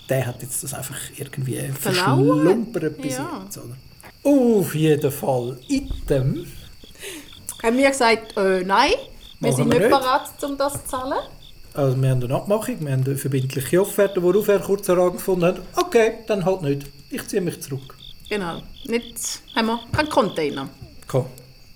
der 0.09 0.25
hat 0.25 0.41
jetzt 0.41 0.63
das 0.63 0.73
einfach 0.73 0.97
irgendwie 1.17 1.59
verschlumpert 1.79 3.01
bis 3.01 3.17
ja. 3.17 3.41
jetzt. 3.43 3.57
Oder? 3.57 3.75
Auf 4.23 4.75
jeden 4.75 5.11
Fall. 5.11 5.57
Item. 5.67 6.45
Haben 7.63 7.77
wir 7.77 7.89
gesagt, 7.89 8.35
äh, 8.37 8.63
nein, 8.63 8.91
wir 9.39 9.53
sind 9.53 9.71
wir 9.71 9.79
nicht 9.79 9.89
bereit, 9.89 10.43
um 10.43 10.57
das 10.57 10.73
zu 10.73 10.89
zahlen. 10.89 11.19
Also 11.73 12.01
wir 12.01 12.09
haben 12.09 12.23
eine 12.23 12.35
Abmachung, 12.35 12.77
wir 12.79 12.91
haben 12.91 13.05
eine 13.05 13.15
verbindliche 13.15 13.81
Offerte, 13.81 14.21
worauf 14.23 14.47
er 14.47 14.59
kurz 14.59 14.87
gefunden 14.87 15.45
hat, 15.45 15.61
okay, 15.75 16.13
dann 16.27 16.45
halt 16.45 16.61
nicht 16.61 16.87
ich 17.09 17.27
ziehe 17.27 17.41
mich 17.41 17.59
zurück. 17.61 17.95
Genau. 18.29 18.61
Jetzt 18.83 19.41
haben 19.55 19.67
wir 19.67 19.79
keinen 19.91 20.09
Container. 20.09 20.69
Komm. 21.07 21.25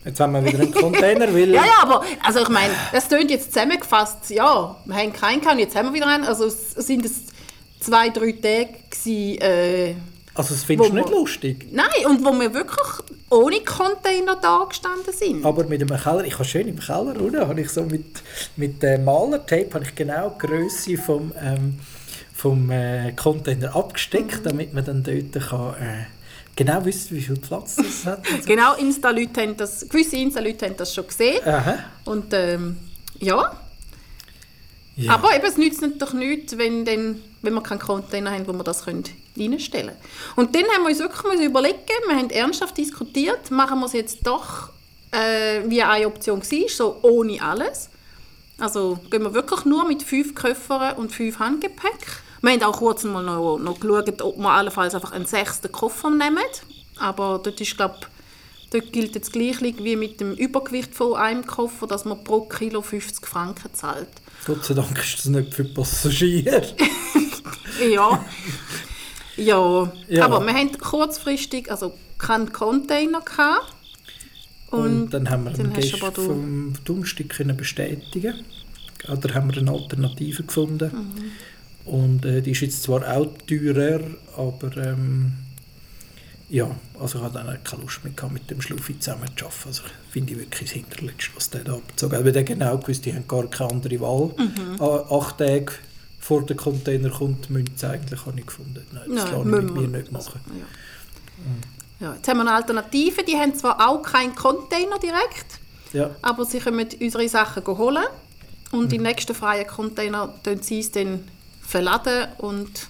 Jetzt 0.06 0.20
haben 0.20 0.34
wir 0.34 0.46
wieder 0.46 0.60
einen 0.60 0.74
Container, 0.74 1.28
weil... 1.34 1.54
ja, 1.54 1.66
ja, 1.66 1.78
aber 1.82 2.04
also 2.24 2.40
ich 2.42 2.50
meine, 2.50 2.74
das 2.92 3.08
klingt 3.08 3.32
jetzt 3.32 3.54
zusammengefasst, 3.54 4.30
ja, 4.30 4.76
wir 4.86 4.96
haben 4.96 5.14
keinen 5.14 5.42
gehabt, 5.42 5.60
jetzt 5.60 5.76
haben 5.76 5.88
wir 5.88 5.94
wieder 5.94 6.08
einen. 6.08 6.26
Also 6.26 6.50
sind 6.50 7.06
es 7.06 7.28
zwei, 7.80 8.10
drei 8.10 8.34
Tage 8.34 8.76
gewesen, 8.90 9.42
äh, 9.42 9.96
Also 10.36 10.54
das 10.54 10.64
findest 10.64 10.92
du 10.92 10.96
nicht 10.96 11.10
lustig? 11.10 11.68
Nein, 11.72 12.06
und 12.08 12.24
wo 12.24 12.32
wir 12.34 12.54
wirklich 12.54 12.88
ohne 13.34 13.62
Container 13.62 14.38
da 14.42 14.66
gestanden 14.68 15.14
sind. 15.14 15.46
Aber 15.46 15.64
mit 15.66 15.82
einem 15.82 16.00
Keller, 16.00 16.24
ich 16.24 16.34
habe 16.34 16.46
schön 16.46 16.68
im 16.68 16.80
Keller, 16.80 17.20
oder? 17.20 17.48
Habe 17.48 17.62
ich 17.62 17.70
so 17.70 17.84
mit, 17.84 18.06
mit 18.56 18.84
äh, 18.84 18.98
Malertape 18.98 19.70
habe 19.74 19.84
ich 19.84 19.96
genau 19.96 20.30
die 20.30 20.48
Größe 20.48 20.98
vom... 20.98 21.32
Ähm, 21.42 21.80
vom 22.44 22.70
äh, 22.72 23.14
Container 23.14 23.74
abgesteckt, 23.74 24.44
mhm. 24.44 24.50
damit 24.50 24.74
man 24.74 24.84
dann 24.84 25.04
dort 25.04 25.48
kann, 25.48 25.76
äh, 25.76 26.06
genau 26.58 26.84
wissen, 26.84 27.16
wie 27.16 27.22
viel 27.22 27.38
Platz 27.38 27.78
das 27.78 28.06
hat. 28.06 28.28
So. 28.42 28.46
genau, 28.46 28.74
Insta-Leute 28.76 29.42
haben 29.42 29.56
das, 29.56 29.88
gewisse 29.88 30.18
Insta-Leute 30.18 30.66
haben 30.66 30.78
das 30.78 30.94
schon 30.94 31.08
gesehen. 31.08 31.40
Aha. 31.46 31.80
Und 32.04 32.34
ähm, 32.34 32.78
ja. 33.20 33.56
Ja. 34.96 35.14
Aber 35.14 35.36
eben, 35.36 35.46
es 35.46 35.58
nützt 35.58 35.82
natürlich 35.82 36.14
nichts, 36.14 36.58
wenn, 36.58 36.86
dann, 36.86 37.22
wenn 37.42 37.54
wir 37.54 37.64
keinen 37.64 37.80
Container 37.80 38.32
haben, 38.32 38.48
wo 38.48 38.54
wir 38.54 38.64
das 38.64 38.86
reinstellen 38.88 39.88
können. 39.88 39.98
Und 40.36 40.56
dann 40.56 40.64
haben 40.64 40.84
wir 40.84 40.90
uns 40.90 41.00
wirklich 41.00 41.42
überlegen, 41.42 41.78
wir 42.08 42.16
haben 42.16 42.30
ernsthaft 42.30 42.78
diskutiert, 42.78 43.50
machen 43.50 43.80
wir 43.80 43.88
es 43.88 43.94
jetzt 43.94 44.20
doch, 44.26 44.70
äh, 45.12 45.62
wie 45.66 45.82
eine 45.82 46.08
Option 46.08 46.42
war, 46.42 46.70
so 46.70 47.00
ohne 47.02 47.42
alles. 47.42 47.90
Also 48.60 49.00
gehen 49.10 49.24
wir 49.24 49.34
wirklich 49.34 49.66
nur 49.66 49.88
mit 49.88 50.04
fünf 50.04 50.36
Koffern 50.36 50.96
und 50.98 51.12
fünf 51.12 51.40
Handgepäck. 51.40 52.22
Wir 52.42 52.52
haben 52.52 52.64
auch 52.64 52.78
kurz 52.78 53.04
mal 53.04 53.24
noch, 53.24 53.58
noch 53.58 53.80
geschaut, 53.80 54.22
ob 54.22 54.38
wir 54.38 54.50
allenfalls 54.50 54.94
einfach 54.94 55.12
einen 55.12 55.26
sechsten 55.26 55.72
Koffer 55.72 56.10
nehmen. 56.10 56.38
Aber 57.00 57.40
dort 57.44 57.60
ist, 57.60 57.76
glaube 57.76 57.96
Dort 58.74 58.92
gilt 58.92 59.16
das 59.16 59.32
Gleiche 59.32 59.76
wie 59.84 59.96
mit 59.96 60.20
dem 60.20 60.34
Übergewicht 60.34 60.96
von 60.96 61.16
einem 61.16 61.46
Koffer, 61.46 61.86
dass 61.86 62.06
man 62.06 62.24
pro 62.24 62.42
Kilo 62.42 62.82
50 62.82 63.24
Franken 63.24 63.72
zahlt. 63.74 64.08
Gott 64.46 64.66
sei 64.66 64.74
Dank 64.74 64.98
ist 64.98 65.20
das 65.20 65.26
nicht 65.26 65.54
für 65.54 65.64
Passagiere. 65.64 66.64
Ja. 67.92 68.24
ja. 69.36 69.92
Ja. 70.08 70.26
Aber 70.26 70.46
wir 70.46 70.54
hatten 70.54 70.78
kurzfristig 70.78 71.72
also 71.72 71.96
keinen 72.20 72.54
Container. 72.54 73.20
Gehabt. 73.22 73.74
Und, 74.70 75.10
dann 75.10 75.28
haben 75.30 75.46
wir 75.46 75.52
dann 75.52 75.76
hast 75.76 76.00
Gast 76.00 76.16
vom 76.16 76.74
Donnerstag 76.86 77.30
können 77.30 77.58
bestätigen 77.58 78.46
Oder 79.12 79.34
haben 79.34 79.52
wir 79.52 79.60
eine 79.60 79.72
Alternative 79.72 80.44
gefunden. 80.44 80.92
Mhm. 80.94 81.92
Und 81.92 82.26
äh, 82.26 82.42
die 82.42 82.52
ist 82.52 82.62
jetzt 82.62 82.84
zwar 82.84 83.08
auch 83.12 83.28
teurer, 83.48 84.02
aber 84.38 84.78
ähm, 84.78 85.34
ja, 86.54 86.70
also 87.00 87.18
ich 87.18 87.24
hatte 87.24 87.34
dann 87.36 87.50
auch 87.50 87.64
keine 87.64 87.82
Lust 87.82 88.04
mehr 88.04 88.14
mit 88.32 88.50
dem 88.52 88.62
Schluffi 88.62 89.00
zusammen 89.00 89.28
zu 89.36 89.46
arbeiten. 89.46 89.68
Also 89.70 89.84
finde 90.12 90.34
ich 90.34 90.40
wirklich 90.40 90.70
das 90.70 90.72
Hinterletzte, 90.72 91.32
was 91.36 91.50
der 91.50 91.64
da 91.64 91.74
abgezogen 91.74 92.18
hat. 92.18 92.26
Weil 92.26 92.32
der 92.32 92.44
genau 92.44 92.78
gewusst, 92.78 93.06
die 93.06 93.14
haben 93.14 93.28
gar 93.28 93.48
keine 93.48 93.72
andere 93.72 94.00
Wahl. 94.02 94.32
Mhm. 94.38 94.80
A- 94.80 95.18
Acht 95.18 95.40
Tage 95.40 95.72
vor 96.20 96.44
der 96.46 96.56
Container 96.56 97.10
kommt, 97.10 97.50
müssen 97.50 97.76
sie 97.76 97.88
eigentlich, 97.90 98.24
habe 98.26 98.40
ich 98.40 98.46
gefunden. 98.46 98.86
Nein, 98.92 99.04
das 99.08 99.26
Nein, 99.26 99.34
lasse 99.34 99.40
ich 99.40 99.46
mit 99.64 99.74
mir 99.74 99.88
nicht 99.98 100.12
machen. 100.12 100.40
Ja. 102.00 102.08
Ja, 102.08 102.14
jetzt 102.16 102.28
haben 102.28 102.38
wir 102.38 102.42
eine 102.42 102.54
Alternative. 102.54 103.24
Die 103.24 103.36
haben 103.36 103.56
zwar 103.56 103.90
auch 103.90 104.02
keinen 104.04 104.36
Container 104.36 105.00
direkt, 105.00 105.60
Ja, 105.94 106.12
aber 106.22 106.46
sie 106.46 106.60
können 106.60 106.88
unsere 107.02 107.28
Sachen 107.30 107.66
holen. 107.66 108.04
Und 108.72 108.92
im 108.94 109.04
nächsten 109.04 109.34
freien 109.36 109.66
Container 109.68 110.34
tun 110.44 110.60
sie 110.62 110.80
es 110.80 110.92
dann 110.92 111.24
verladen 111.62 112.28
und 112.40 112.88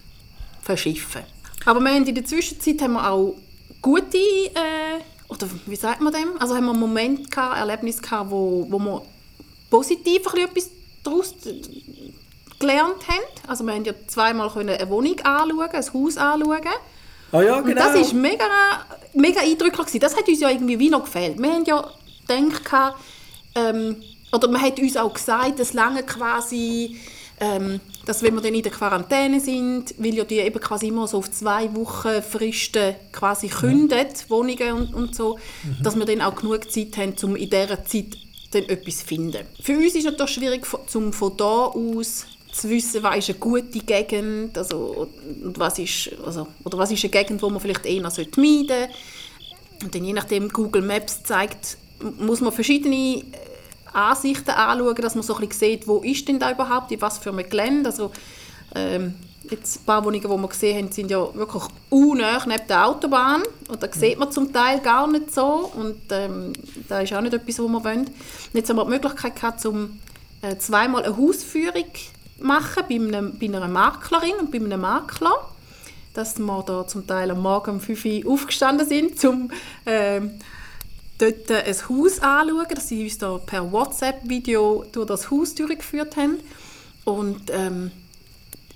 verschiffen. 0.61 1.21
Aber 1.65 1.79
wir 1.81 1.91
haben 1.93 2.05
in 2.05 2.15
der 2.15 2.25
Zwischenzeit 2.25 2.81
haben 2.81 2.93
wir 2.93 3.09
auch 3.09 3.35
gute, 3.83 4.17
äh, 4.17 4.99
oder 5.29 5.47
wie 5.67 5.75
sagt 5.75 6.01
man 6.01 6.11
dem? 6.11 6.39
Also 6.39 6.55
haben 6.55 6.65
wir 6.65 6.73
Momente 6.73 7.29
gehabt, 7.29 7.57
Erlebnisse 7.59 8.01
gehabt, 8.01 8.31
wo, 8.31 8.65
wo 8.67 8.79
wir 8.79 9.03
positiv 9.69 10.25
etwas 10.33 10.69
daraus 11.03 11.35
gelernt 12.59 13.07
haben. 13.07 13.23
Also 13.47 13.63
wir 13.63 13.73
haben 13.73 13.83
ja 13.85 13.93
zweimal 14.07 14.49
eine 14.55 14.89
Wohnung 14.89 15.19
anschauen, 15.19 15.69
ein 15.69 15.93
Haus 15.93 16.17
anschauen. 16.17 16.61
ah, 17.31 17.41
ja 17.41 17.57
Und 17.57 17.65
genau. 17.65 17.81
das 17.81 17.95
ist 17.95 18.13
mega, 18.13 18.45
mega 19.13 19.41
eindrücklich. 19.41 19.85
gewesen. 19.85 19.99
Das 19.99 20.15
hat 20.15 20.27
uns 20.27 20.39
ja 20.39 20.49
irgendwie 20.49 20.79
wie 20.79 20.89
noch 20.89 21.03
gefällt. 21.03 21.39
Wir 21.39 21.51
haben 21.51 21.65
ja 21.65 21.91
gedacht, 22.27 22.95
ähm, 23.55 24.01
oder 24.31 24.47
man 24.47 24.61
hat 24.61 24.79
uns 24.79 24.97
auch 24.97 25.13
gesagt, 25.13 25.59
es 25.59 25.73
lange 25.73 26.03
quasi, 26.03 26.97
ähm, 27.43 27.79
dass 28.05 28.23
wenn 28.23 28.33
wir 28.35 28.41
dann 28.41 28.53
in 28.53 28.63
der 28.63 28.71
Quarantäne 28.71 29.39
sind, 29.39 29.95
weil 29.97 30.13
ja 30.13 30.23
die 30.23 30.39
eben 30.39 30.59
quasi 30.59 30.87
immer 30.87 31.07
so 31.07 31.17
auf 31.17 31.29
zwei 31.31 31.73
Wochen 31.75 32.21
Fristen 32.21 32.95
quasi 33.11 33.47
kündet, 33.47 34.29
Wohnungen 34.29 34.71
und, 34.73 34.93
und 34.93 35.15
so, 35.15 35.37
dass 35.81 35.95
wir 35.95 36.05
dann 36.05 36.21
auch 36.21 36.35
genug 36.35 36.71
Zeit 36.71 36.95
haben, 36.97 37.15
um 37.23 37.35
in 37.35 37.49
dieser 37.49 37.83
Zeit 37.85 38.17
dann 38.51 38.63
etwas 38.63 38.99
zu 38.99 39.05
finden. 39.05 39.45
Für 39.61 39.75
uns 39.75 39.87
ist 39.87 39.97
es 39.97 40.05
natürlich 40.05 40.33
schwierig, 40.33 40.65
zum 40.87 41.11
von 41.11 41.35
da 41.35 41.65
aus 41.65 42.25
zu 42.51 42.69
wissen, 42.69 43.01
was 43.01 43.17
ist 43.17 43.29
eine 43.29 43.39
gute 43.39 43.79
Gegend 43.79 44.57
also, 44.57 45.07
und 45.43 45.57
was 45.57 45.79
ist, 45.79 46.11
also, 46.23 46.47
oder 46.63 46.77
was 46.77 46.91
ist 46.91 47.03
eine 47.03 47.11
Gegend, 47.11 47.41
wo 47.41 47.49
man 47.49 47.59
vielleicht 47.59 47.85
eher 47.85 48.01
meiden 48.01 48.11
sollte. 48.11 48.89
Und 49.83 49.95
dann 49.95 50.05
je 50.05 50.13
nachdem 50.13 50.49
Google 50.49 50.83
Maps 50.83 51.23
zeigt, 51.23 51.77
muss 52.19 52.41
man 52.41 52.53
verschiedene 52.53 53.17
äh, 53.17 53.23
Ansichten 53.93 54.49
anschauen, 54.51 54.95
dass 54.95 55.15
man 55.15 55.23
so 55.23 55.35
ein 55.35 55.47
bisschen 55.47 55.71
sieht, 55.71 55.87
wo 55.87 55.99
ist 55.99 56.27
denn 56.27 56.39
da 56.39 56.51
überhaupt, 56.51 56.91
in 56.91 57.01
was 57.01 57.17
für 57.17 57.29
einem 57.29 57.47
Gelände. 57.47 57.89
Also, 57.89 58.11
ähm, 58.75 59.15
jetzt 59.49 59.81
ein 59.81 59.85
paar 59.85 60.03
Wohnungen, 60.05 60.21
die 60.21 60.29
wir 60.29 60.47
gesehen 60.47 60.77
haben, 60.77 60.91
sind 60.91 61.11
ja 61.11 61.33
wirklich 61.35 61.63
unnah 61.89 62.43
neben 62.45 62.67
der 62.67 62.87
Autobahn. 62.87 63.43
Und 63.67 63.83
da 63.83 63.87
sieht 63.91 64.17
man 64.17 64.31
zum 64.31 64.51
Teil 64.53 64.79
gar 64.79 65.07
nicht 65.07 65.33
so. 65.33 65.71
Und 65.75 66.01
ähm, 66.11 66.53
da 66.87 67.01
ist 67.01 67.13
auch 67.13 67.21
nicht 67.21 67.33
etwas, 67.33 67.59
was 67.59 67.67
wir 67.67 67.83
wollen. 67.83 68.05
Und 68.05 68.53
jetzt 68.53 68.69
haben 68.69 68.77
wir 68.77 68.85
die 68.85 68.91
Möglichkeit 68.91 69.35
gehabt, 69.35 69.65
um 69.65 69.99
äh, 70.41 70.57
zweimal 70.57 71.03
eine 71.03 71.17
Hausführung 71.17 71.85
zu 71.93 72.45
machen 72.45 72.83
bei, 72.87 72.95
einem, 72.95 73.37
bei 73.39 73.45
einer 73.45 73.67
Maklerin 73.67 74.35
und 74.39 74.51
bei 74.51 74.59
einem 74.59 74.81
Makler 74.81 75.35
dass 76.13 76.37
wir 76.37 76.63
da 76.63 76.87
zum 76.87 77.07
Teil 77.07 77.31
am 77.31 77.41
Morgen 77.41 77.71
um 77.71 77.79
5 77.79 78.05
Uhr 78.05 78.33
aufgestanden 78.33 78.87
sind, 78.87 79.23
um 79.25 79.49
ähm, 79.85 80.39
dort 81.23 81.51
ein 81.51 81.75
Haus 81.89 82.19
anzuschauen, 82.19 82.75
dass 82.75 82.87
sie 82.87 83.03
uns 83.03 83.17
da 83.17 83.37
per 83.37 83.71
WhatsApp-Video 83.71 84.85
durch 84.91 85.07
das 85.07 85.31
Haus 85.31 85.55
durchgeführt 85.55 86.17
haben. 86.17 86.39
Und 87.05 87.51
ähm, 87.51 87.91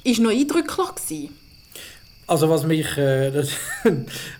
ist 0.03 0.19
noch 0.19 0.31
eindrücklich 0.31 0.95
gewesen. 0.95 1.29
Also 2.27 2.49
was 2.49 2.65
mich, 2.65 2.97
äh, 2.97 3.31
das, 3.31 3.51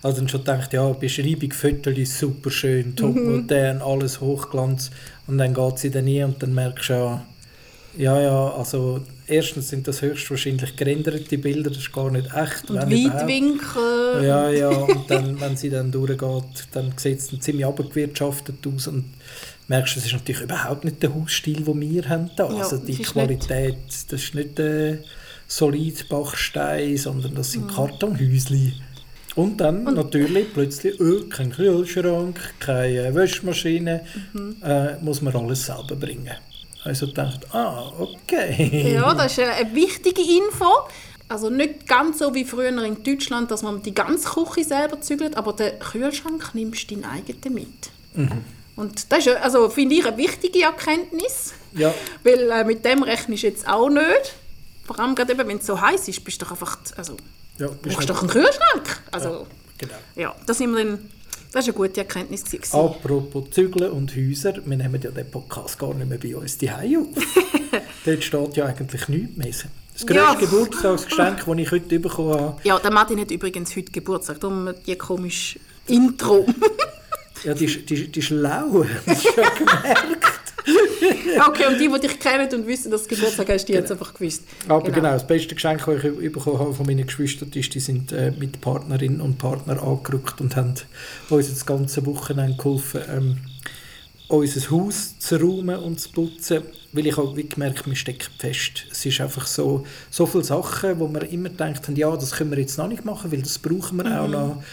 also 0.04 0.28
schon 0.28 0.42
gedacht, 0.42 0.74
ja, 0.74 0.90
Beschreibung, 0.92 1.52
Fotos 1.54 1.98
ist 1.98 2.20
super 2.20 2.52
schön, 2.52 2.96
top 2.96 3.16
modern, 3.16 3.82
alles 3.82 4.20
Hochglanz 4.20 4.92
und 5.26 5.38
dann 5.38 5.54
geht 5.54 5.80
sie 5.80 5.90
dann 5.90 6.06
nie 6.06 6.24
und 6.24 6.42
dann 6.44 6.54
merkst 6.54 6.90
du 6.90 6.94
ja, 6.94 7.26
ja, 7.98 8.22
ja, 8.22 8.50
also 8.52 9.02
erstens 9.28 9.70
sind 9.70 9.88
das 9.88 10.02
höchstwahrscheinlich 10.02 10.76
gerenderte 10.76 11.38
Bilder, 11.38 11.70
das 11.70 11.80
ist 11.80 11.94
gar 11.94 12.12
nicht 12.12 12.28
echt. 12.34 12.70
Und. 12.70 12.78
Weitwinkel. 12.78 14.24
Ja, 14.26 14.50
ja, 14.50 14.70
und 14.70 15.10
dann, 15.10 15.40
wenn 15.40 15.58
sie 15.58 15.70
dann 15.70 15.92
durchgeht, 15.92 16.68
dann 16.72 16.94
sieht 16.98 17.20
es 17.20 17.30
dann 17.30 17.42
ziemlich 17.42 17.66
abgewirtschaftet 17.66 18.66
aus 18.68 18.88
und 18.88 19.06
merkst, 19.68 19.98
das 19.98 20.06
ist 20.06 20.14
natürlich 20.14 20.42
überhaupt 20.42 20.86
nicht 20.86 21.04
der 21.04 21.14
Hausstil, 21.14 21.64
den 21.64 21.82
wir 21.82 22.10
haben 22.10 22.30
da. 22.36 22.50
Ja, 22.50 22.60
also 22.60 22.78
die 22.78 23.02
Qualität, 23.02 23.78
das 23.88 24.24
ist 24.24 24.36
nicht 24.36 24.60
äh, 24.60 25.00
solid 25.48 26.08
Bachstein, 26.10 26.98
sondern 26.98 27.36
das 27.36 27.52
sind 27.52 27.68
Kartonhäusli. 27.68 28.74
Und 29.36 29.58
dann 29.58 29.84
natürlich 29.84 30.52
plötzlich 30.52 31.00
oh, 31.00 31.28
kein 31.30 31.52
Kühlschrank, 31.52 32.40
keine 32.60 33.14
Wäschmaschine, 33.14 34.02
äh, 34.64 34.98
muss 35.00 35.22
man 35.22 35.36
alles 35.36 35.68
selber 35.68 35.96
bringen. 35.96 36.36
Also 36.88 37.08
dachte, 37.08 37.46
ah, 37.54 37.92
okay. 38.00 38.94
Ja, 38.94 39.14
das 39.14 39.34
ist 39.34 39.40
eine 39.40 39.76
wichtige 39.76 40.22
Info. 40.22 40.66
Also 41.30 41.50
nicht 41.50 41.86
ganz 41.88 42.20
so 42.20 42.34
wie 42.34 42.46
früher 42.46 42.70
in 42.70 43.04
Deutschland, 43.04 43.52
dass 43.52 43.62
man 43.62 43.82
die 43.84 43.94
ganze 43.94 44.30
Küche 44.30 44.64
selber 44.64 45.02
zügelt, 45.02 45.36
aber 45.36 45.52
den 45.54 45.78
Kühlschrank 45.80 46.52
nimmst 46.56 46.90
du 46.90 46.96
deinen 46.96 47.04
eigenen 47.12 47.54
mit. 47.54 47.68
Und 48.78 49.12
das 49.12 49.20
ist, 49.20 49.26
ja- 49.26 49.34
also, 49.42 49.70
finde 49.70 49.96
ich, 49.96 50.06
eine 50.06 50.16
wichtige 50.18 50.64
Erkenntnis, 50.64 51.54
Ja, 51.74 51.94
weil 52.24 52.50
äh, 52.52 52.64
mit 52.64 52.86
dem 52.86 53.04
rechnest 53.04 53.44
du 53.44 53.48
jetzt 53.48 53.68
auch 53.68 53.90
nicht. 53.90 54.34
Vor 54.86 54.98
allem 55.00 55.16
gerade 55.16 55.34
eben, 55.34 55.48
wenn 55.50 55.58
es 55.58 55.66
so 55.66 55.80
heiß 55.82 56.08
ist, 56.08 56.24
bist 56.24 56.42
du 56.42 56.46
doch 56.46 56.52
einfach, 56.52 56.78
also, 56.96 57.18
ja, 57.60 57.68
du 57.68 57.74
ist 57.74 57.82
brauchst 57.82 57.98
nicht- 58.00 58.10
doch 58.10 58.20
einen 58.22 58.30
Kühlschrank. 58.30 59.02
Also, 59.12 59.48
genau. 59.78 59.94
ja, 60.16 60.34
das, 60.46 60.58
sind 60.60 60.72
wir 60.74 60.86
dann, 60.86 61.10
das 61.58 61.68
ist 61.68 61.76
eine 61.76 61.88
gute 61.88 62.02
Erkenntnis. 62.02 62.44
gewesen. 62.46 62.76
Apropos 62.76 63.50
Zügeln 63.52 63.92
und 63.92 64.16
Häuser, 64.16 64.54
wir 64.66 64.78
nehmen 64.78 65.02
ja 65.02 65.12
den 65.12 65.30
Podcast 65.30 65.78
gar 65.80 65.94
nicht 65.94 66.08
mehr 66.10 66.18
bei 66.18 66.36
uns 66.36 66.58
die 66.58 66.70
auf. 66.70 67.08
Dort 68.06 68.24
steht 68.24 68.58
ja 68.58 68.66
eigentlich 68.66 69.08
nichts 69.08 69.38
mehr. 69.38 69.48
Das 69.94 70.06
grösste 70.06 70.14
Ja. 70.16 70.34
Geburtstagsgeschenk, 70.36 71.46
das 71.46 71.58
ich 71.58 71.72
heute 71.72 72.00
bekommen 72.00 72.40
habe, 72.40 72.62
Ja, 72.64 72.78
der 72.80 72.92
Martin 72.92 73.20
hat 73.20 73.32
übrigens 73.32 73.76
heute 73.76 73.92
Geburtstag, 73.92 74.40
darum 74.40 74.70
die 74.86 74.96
komische 74.96 75.60
Intro. 75.88 76.46
ja, 77.44 77.54
die, 77.56 77.66
ist- 77.66 77.90
die, 77.90 78.08
die 78.08 78.22
lau. 78.34 78.86
Das 79.06 79.18
ist 79.26 79.36
ja 79.36 79.50
gemerkt. 79.50 80.37
Okay, 81.48 81.66
und 81.68 81.80
die, 81.80 81.90
die 81.90 82.00
dich 82.08 82.20
kennen 82.20 82.54
und 82.54 82.68
wissen, 82.68 82.92
dass 82.92 83.04
du 83.04 83.16
Geburtstag 83.16 83.50
hast, 83.50 83.66
die 83.66 83.78
haben 83.78 83.84
es 83.84 83.92
einfach 83.92 84.14
gewusst. 84.14 84.44
Aber 84.68 84.90
genau. 84.90 85.12
das 85.12 85.26
beste 85.26 85.56
Geschenk, 85.56 85.86
das 85.86 86.04
ich 86.04 86.32
bekommen 86.32 86.60
habe 86.60 86.74
von 86.74 86.86
meinen 86.86 87.06
Geschwistern, 87.06 87.52
ist, 87.54 87.74
die 87.74 87.80
sind 87.80 88.12
äh, 88.12 88.32
mit 88.38 88.62
Partnerinnen 88.62 89.22
und 89.22 89.38
Partnern 89.38 89.80
angerückt 89.80 90.42
und 90.42 90.56
haben 90.56 90.76
uns 91.30 91.50
das 91.50 91.66
ganze 91.66 92.06
Wochenende 92.06 92.58
geholfen, 92.58 93.02
ähm, 93.10 93.38
unser 94.30 94.72
Haus 94.72 95.18
zu 95.20 95.38
räumen 95.38 95.78
und 95.78 96.00
zu 96.00 96.12
putzen, 96.12 96.64
weil 96.92 97.08
ich 97.08 97.18
auch 97.18 97.36
wie 97.36 97.48
gemerkt 97.48 97.86
wir 97.86 97.96
stecken 97.96 98.30
fest. 98.38 98.86
Es 98.92 99.06
ist 99.06 99.22
einfach 99.22 99.48
so, 99.48 99.86
so 100.10 100.26
viele 100.26 100.44
Sachen, 100.44 101.00
wo 101.00 101.08
wir 101.08 101.30
immer 101.30 101.50
haben, 101.60 101.96
ja, 101.96 102.16
das 102.16 102.32
können 102.32 102.52
wir 102.52 102.60
jetzt 102.60 102.78
noch 102.78 102.88
nicht 102.88 103.06
machen, 103.06 103.32
weil 103.32 103.42
das 103.42 103.58
brauchen 103.60 103.98
wir 103.98 104.22
auch 104.22 104.28
noch. 104.28 104.64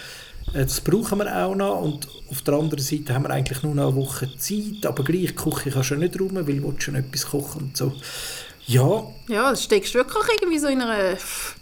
Äh, 0.52 0.64
Das 0.64 0.80
brauchen 0.80 1.18
wir 1.18 1.44
auch 1.46 1.54
noch 1.54 1.80
und 1.80 2.08
auf 2.30 2.42
der 2.42 2.54
anderen 2.54 2.82
Seite 2.82 3.14
haben 3.14 3.24
wir 3.24 3.30
eigentlich 3.30 3.62
nur 3.62 3.74
noch 3.74 3.88
eine 3.88 3.96
Woche 3.96 4.28
Zeit, 4.38 4.84
aber 4.86 5.04
gleich 5.04 5.34
Küche 5.34 5.70
kannst 5.70 5.90
du 5.90 5.94
ja 5.94 6.00
nicht 6.00 6.18
räumen, 6.20 6.46
weil 6.46 6.60
du 6.60 6.74
schon 6.78 6.94
etwas 6.96 7.26
kochen 7.26 7.62
und 7.62 7.76
so. 7.76 7.92
Ja, 8.66 9.04
Ja, 9.28 9.50
das 9.50 9.64
steckst 9.64 9.94
du 9.94 9.98
wirklich 9.98 10.24
irgendwie 10.40 10.58
so 10.58 10.68
in 10.68 10.80
einer... 10.80 11.16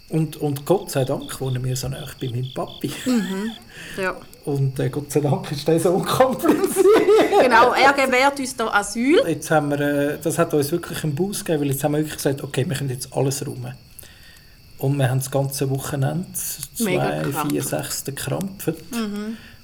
und, 0.08 0.36
und 0.36 0.64
Gott 0.64 0.90
sei 0.90 1.04
Dank 1.04 1.40
wohnen 1.40 1.62
wir 1.64 1.74
so 1.76 1.88
nah 1.88 2.06
bei 2.20 2.28
meinem 2.28 2.52
Papi. 2.54 2.92
Ja. 4.00 4.14
Und 4.44 4.78
äh, 4.78 4.88
Gott 4.88 5.10
sei 5.10 5.20
Dank 5.20 5.50
ist 5.50 5.66
das 5.66 5.82
so 5.82 5.90
unkompliziert. 5.90 6.86
Genau, 7.42 7.72
er 7.72 7.92
gewährt 7.92 8.38
uns 8.38 8.54
da 8.54 8.68
Asyl. 8.68 9.20
Jetzt 9.26 9.50
haben 9.50 9.70
wir, 9.70 9.80
äh, 9.80 10.18
das 10.22 10.38
hat 10.38 10.54
uns 10.54 10.70
wirklich 10.70 11.02
einen 11.02 11.14
Boost 11.14 11.44
gegeben, 11.44 11.62
weil 11.64 11.70
jetzt 11.72 11.82
haben 11.82 11.92
wir 11.92 11.98
wirklich 11.98 12.16
gesagt, 12.16 12.42
okay, 12.42 12.64
wir 12.68 12.76
können 12.76 12.90
jetzt 12.90 13.08
alles 13.12 13.44
räumen. 13.44 13.74
Und 14.82 14.98
wir 14.98 15.08
haben 15.08 15.18
das 15.18 15.30
ganze 15.30 15.70
Wochenende 15.70 16.26
zwei, 16.74 17.22
vier, 17.48 17.62
sechs 17.62 18.04
gekrampft. 18.04 18.74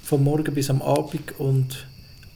Vom 0.03 0.23
Morgen 0.23 0.55
bis 0.55 0.71
am 0.71 0.81
Abend. 0.81 1.39
Und 1.39 1.87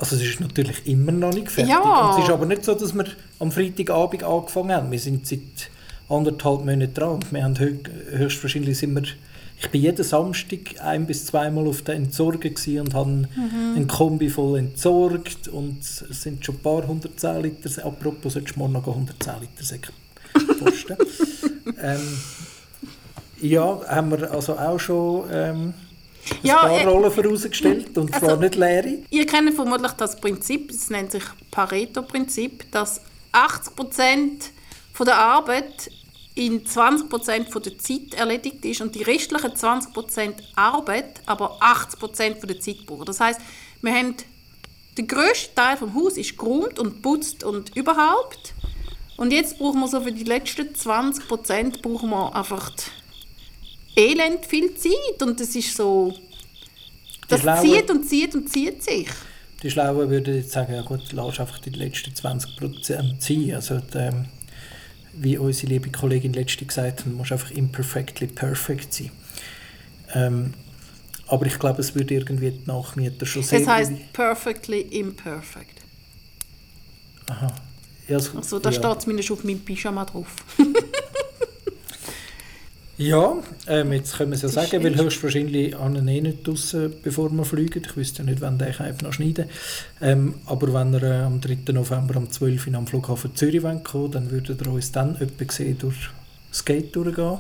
also 0.00 0.16
es 0.16 0.22
ist 0.22 0.40
natürlich 0.40 0.84
immer 0.86 1.12
noch 1.12 1.32
nicht 1.32 1.48
fertig. 1.50 1.70
Ja. 1.72 1.80
Und 2.10 2.18
es 2.18 2.24
ist 2.24 2.30
aber 2.32 2.44
nicht 2.44 2.64
so, 2.64 2.74
dass 2.74 2.92
wir 2.92 3.04
am 3.38 3.52
Freitagabend 3.52 4.24
angefangen 4.24 4.72
haben. 4.72 4.90
Wir 4.90 4.98
sind 4.98 5.28
seit 5.28 5.70
anderthalb 6.08 6.64
Monaten 6.64 6.92
dran. 6.92 7.10
Und 7.10 7.32
wir 7.32 7.44
haben 7.44 7.56
hö 7.56 7.76
höchstwahrscheinlich 8.10 8.76
sind 8.78 8.94
wir, 8.96 9.04
ich 9.60 9.70
bin 9.70 9.80
jeden 9.80 10.04
Samstag 10.04 10.58
ein 10.80 11.06
bis 11.06 11.26
zweimal 11.26 11.68
auf 11.68 11.82
der 11.82 11.94
Entsorgung 11.94 12.40
gewesen 12.40 12.80
und 12.80 12.94
habe 12.94 13.10
Mhm. 13.10 13.28
einen 13.76 13.86
Kombi 13.86 14.28
voll 14.28 14.58
entsorgt 14.58 15.46
und 15.46 15.82
es 15.82 15.98
sind 16.10 16.44
schon 16.44 16.56
ein 16.56 16.62
paar 16.62 16.82
110 16.82 17.42
Liter, 17.44 17.86
apropos, 17.86 18.32
solltest 18.32 18.56
du 18.56 18.58
morgen 18.58 18.72
noch 18.72 18.84
110 18.88 19.34
Liter 19.40 19.62
Säcke 19.64 19.92
posten. 20.58 20.96
ähm, 21.80 22.18
ja, 23.42 23.80
haben 23.88 24.10
wir 24.10 24.30
also 24.30 24.56
auch 24.58 24.78
schon 24.78 25.28
ähm, 25.30 25.74
ein 26.30 26.36
Ja, 26.42 26.56
paar 26.58 26.70
äh, 26.70 26.84
Rollen 26.84 27.10
vorausgestellt 27.10 27.96
und 27.98 28.12
also- 28.14 28.26
zwar 28.26 28.36
nicht 28.36 28.54
leere. 28.54 28.98
Ihr 29.10 29.26
kennt 29.26 29.54
vermutlich 29.54 29.92
das 29.92 30.20
Prinzip, 30.20 30.70
es 30.70 30.88
nennt 30.90 31.12
sich 31.12 31.24
Pareto-Prinzip, 31.50 32.70
dass 32.70 33.00
80% 33.32 34.50
von 34.92 35.06
der 35.06 35.16
Arbeit 35.18 35.90
in 36.34 36.64
20% 36.64 37.50
von 37.50 37.62
der 37.62 37.78
Zeit 37.78 38.14
erledigt 38.14 38.64
ist 38.64 38.80
und 38.80 38.94
die 38.94 39.02
restlichen 39.02 39.50
20% 39.52 40.34
Arbeit 40.56 41.20
aber 41.26 41.58
80% 41.60 42.38
von 42.38 42.48
der 42.48 42.60
Zeit 42.60 42.86
brauchen. 42.86 43.04
Das 43.04 43.20
heißt, 43.20 43.40
wir 43.82 43.92
haben 43.92 44.14
der 44.96 45.04
grösste 45.04 45.54
Teil 45.54 45.76
vom 45.76 45.94
Haus 45.94 46.16
ist 46.16 46.36
geräumt 46.38 46.78
und 46.78 47.02
putzt 47.02 47.44
und 47.44 47.74
überhaupt. 47.76 48.54
Und 49.16 49.32
jetzt 49.32 49.58
brauchen 49.58 49.80
wir 49.80 49.88
so 49.88 50.00
für 50.00 50.12
die 50.12 50.24
letzten 50.24 50.68
20% 50.74 51.82
brauchen 51.82 52.10
wir 52.10 52.34
einfach 52.34 52.70
elend 53.96 54.46
viel 54.46 54.74
Zeit 54.74 55.22
und 55.22 55.38
das 55.40 55.54
ist 55.54 55.76
so 55.76 56.14
das 57.28 57.40
Schlauen- 57.40 57.60
zieht 57.60 57.90
und 57.90 58.08
zieht 58.08 58.34
und 58.34 58.48
zieht 58.48 58.82
sich. 58.82 59.08
Die 59.62 59.70
Schlauen 59.70 60.10
würden 60.10 60.34
jetzt 60.34 60.50
sagen, 60.52 60.74
ja 60.74 60.82
gut, 60.82 61.12
lass 61.12 61.38
einfach 61.38 61.58
die 61.60 61.70
letzten 61.70 62.12
20% 62.12 63.20
sein. 63.20 63.54
Also, 63.54 63.78
die, 63.78 63.98
ähm, 63.98 64.24
wie 65.14 65.38
unsere 65.38 65.68
liebe 65.68 65.90
Kollegin 65.90 66.32
letzte 66.32 66.64
gesagt 66.64 67.00
hat, 67.00 67.06
muss 67.06 67.30
einfach 67.30 67.50
imperfectly 67.50 68.26
perfect 68.26 68.92
sein. 68.92 69.10
Ähm, 70.14 70.54
aber 71.28 71.46
ich 71.46 71.58
glaube, 71.58 71.80
es 71.80 71.94
würde 71.94 72.14
irgendwie 72.14 72.50
die 72.50 72.66
Nachmieter 72.66 73.24
schon 73.24 73.42
sehr... 73.42 73.60
Es 73.60 73.66
heißt 73.66 73.92
perfectly 74.12 74.80
imperfect. 74.80 75.80
Aha. 77.28 77.54
Ja, 78.08 78.18
so, 78.18 78.36
Also 78.36 78.58
da 78.58 78.70
ja. 78.70 78.78
steht 78.78 79.02
zumindest 79.02 79.30
auf 79.30 79.44
meinem 79.44 79.60
Pyjama 79.60 80.04
drauf. 80.04 80.34
Ja, 83.02 83.36
ähm, 83.66 83.92
jetzt 83.92 84.16
können 84.16 84.30
wir 84.30 84.36
es 84.36 84.42
ja 84.42 84.48
Das 84.48 84.70
sagen, 84.70 84.84
weil 84.84 84.94
höchstwahrscheinlich 84.94 85.76
an 85.76 86.06
eh 86.06 86.20
nicht 86.20 86.46
draussen, 86.46 86.92
bevor 87.02 87.30
wir 87.30 87.44
fliegen. 87.44 87.82
Ich 87.84 87.96
wüsste 87.96 88.22
ja 88.22 88.30
nicht, 88.30 88.40
wann 88.40 88.58
der 88.58 88.68
einfach 88.80 89.02
noch 89.02 89.12
schneiden. 89.12 89.46
Ähm, 90.00 90.34
aber 90.46 90.72
wenn 90.72 90.94
ihr 90.94 91.02
äh, 91.02 91.22
am 91.22 91.40
3. 91.40 91.72
November 91.72 92.16
um 92.16 92.30
12 92.30 92.68
Uhr 92.68 92.74
am 92.74 92.86
Flughafen 92.86 93.34
Zürich 93.34 93.62
kommen 93.82 94.12
dann 94.12 94.30
würdet 94.30 94.60
ihr 94.60 94.72
uns 94.72 94.92
dann 94.92 95.16
etwa 95.16 95.52
sehen 95.52 95.78
durch 95.78 96.10
das 96.50 96.64
Gate 96.64 96.94
durchgehen. 96.94 97.38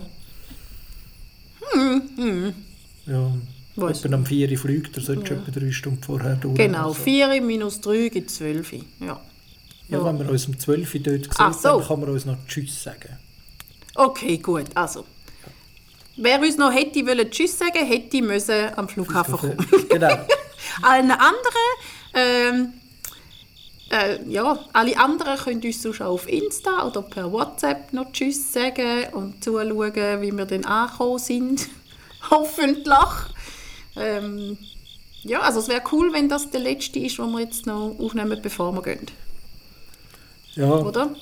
Ja, 3.06 3.32
Weiss 3.76 4.04
etwa 4.04 4.14
am 4.16 4.26
4 4.26 4.50
Uhr 4.50 4.58
fliegt, 4.58 4.96
ihr 4.96 5.02
solltet 5.02 5.30
etwa 5.30 5.60
drei 5.60 5.70
Stunden 5.70 6.02
vorher 6.02 6.34
durch. 6.36 6.56
Genau, 6.56 6.88
Also, 6.88 7.02
4 7.02 7.40
minus 7.40 7.80
3 7.80 8.08
gibt 8.08 8.30
12. 8.30 8.72
Ja. 8.98 9.20
ja, 9.88 10.04
wenn 10.04 10.18
man 10.18 10.28
uns 10.28 10.46
um 10.46 10.58
12 10.58 10.94
Uhr 10.94 11.00
dort 11.02 11.28
Ach 11.38 11.52
so. 11.52 11.78
dann 11.78 11.86
kann 11.86 12.00
man 12.00 12.10
uns 12.10 12.24
noch 12.24 12.36
Tschüss 12.48 12.82
sagen. 12.82 13.16
Okay, 13.94 14.38
gut. 14.38 14.64
Also, 14.74 15.04
wer 16.16 16.40
uns 16.40 16.56
noch 16.56 16.72
hätte 16.72 17.06
wollen 17.06 17.30
Tschüss 17.30 17.58
sagen, 17.58 17.84
hätte 17.84 18.22
müssen 18.22 18.70
am 18.76 18.88
Flughafen 18.88 19.36
kommen. 19.36 19.66
genau. 19.88 20.08
Allen 20.82 21.10
anderen, 21.10 21.72
ähm, 22.14 22.72
äh, 23.90 24.22
ja, 24.28 24.58
alle 24.72 24.96
anderen 24.96 25.36
können 25.36 25.62
uns 25.62 25.82
sonst 25.82 26.00
auch 26.00 26.14
auf 26.14 26.28
Insta 26.28 26.86
oder 26.86 27.02
per 27.02 27.30
WhatsApp 27.30 27.92
noch 27.92 28.10
Tschüss 28.12 28.52
sagen 28.52 29.12
und 29.12 29.44
zuschauen, 29.44 30.22
wie 30.22 30.32
wir 30.32 30.46
dann 30.46 30.64
angekommen 30.64 31.18
sind. 31.18 31.68
Hoffentlich. 32.30 32.96
Ähm, 33.96 34.56
ja, 35.24 35.40
also 35.40 35.60
es 35.60 35.68
wäre 35.68 35.82
cool, 35.92 36.12
wenn 36.12 36.28
das 36.28 36.50
der 36.50 36.60
letzte 36.60 36.98
ist, 37.00 37.18
den 37.18 37.30
wir 37.32 37.40
jetzt 37.40 37.66
noch 37.66 37.94
aufnehmen, 37.98 38.38
bevor 38.42 38.72
wir 38.72 38.82
gehen. 38.82 39.06
Ja, 40.54 40.70
Oder? 40.70 41.14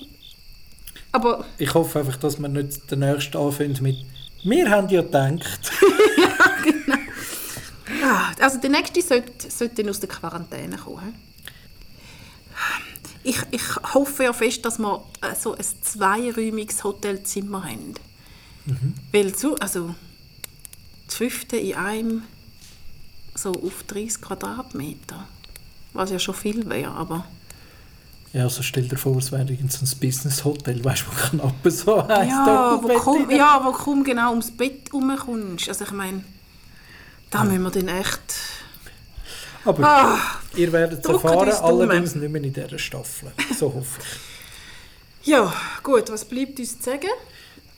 Aber 1.12 1.44
ich 1.59 1.75
hoffe 1.75 2.00
einfach, 2.00 2.16
dass 2.16 2.38
wir 2.38 2.49
nicht 2.49 2.90
den 2.90 3.00
nächsten 3.00 3.37
anfangen 3.37 3.76
mit 3.80 3.97
«Wir 4.42 4.70
haben 4.70 4.88
ja 4.88 5.02
gedacht». 5.02 5.70
Ah, 8.02 8.32
Also 8.40 8.58
der 8.58 8.70
nächste 8.70 9.02
sollte, 9.02 9.50
sollte 9.50 9.88
aus 9.90 10.00
der 10.00 10.08
Quarantäne 10.08 10.76
kommen. 10.78 11.14
Ich, 13.22 13.38
ich 13.50 13.62
hoffe 13.92 14.24
ja 14.24 14.32
fest, 14.32 14.64
dass 14.64 14.78
wir 14.78 15.04
äh, 15.20 15.34
so 15.38 15.54
ein 15.54 15.64
zweiräumiges 15.82 16.82
Hotelzimmer 16.82 17.64
haben. 17.64 17.94
Weil 19.12 19.34
so, 19.36 19.54
also 19.56 19.94
das 21.06 21.16
fünfte 21.16 21.56
in 21.58 21.74
einem 21.74 22.22
so 23.34 23.52
auf 23.52 23.82
30 23.86 24.22
Quadratmeter, 24.22 25.26
was 25.92 26.10
ja 26.10 26.18
schon 26.18 26.34
viel 26.34 26.68
wäre, 26.68 26.92
aber 26.92 27.26
Ja, 28.32 28.45
also 28.45 28.62
stell 28.62 28.84
dir 28.84 28.97
vor, 28.97 29.16
es 29.16 29.32
wäre 29.32 29.45
so 29.47 29.52
ein 29.84 29.99
Business-Hotel, 30.00 30.84
weißt 30.84 31.02
du, 31.02 31.06
wo 31.06 31.36
knapp 31.38 31.54
so 31.73 32.06
heisst. 32.06 32.30
ja, 32.30 32.78
wo 32.80 32.88
kaum, 32.99 33.28
ja, 33.30 33.60
wo 33.64 33.73
kaum 33.73 34.04
genau 34.04 34.30
ums 34.30 34.50
Bett 34.52 34.88
herumkommst. 34.93 35.69
Also 35.69 35.84
ich 35.84 35.90
meine, 35.90 36.23
da 37.30 37.45
müssen 37.45 37.62
wir 37.62 37.71
dann 37.71 37.88
echt... 37.88 38.21
Aber 39.64 39.84
Ah, 39.86 40.19
ihr 40.54 40.73
werdet 40.73 41.04
es 41.04 41.10
erfahren, 41.10 41.50
allerdings 41.50 42.14
nicht 42.14 42.30
mehr 42.32 42.43
in 42.43 42.52
dieser 42.52 42.78
Staffel. 42.78 43.30
So 43.58 43.75
hoffe 43.75 44.00
ich. 45.23 45.28
ja, 45.28 45.52
gut, 45.82 46.10
was 46.10 46.25
bleibt 46.25 46.58
uns 46.58 46.78
zu 46.78 46.84
sagen? 46.90 47.10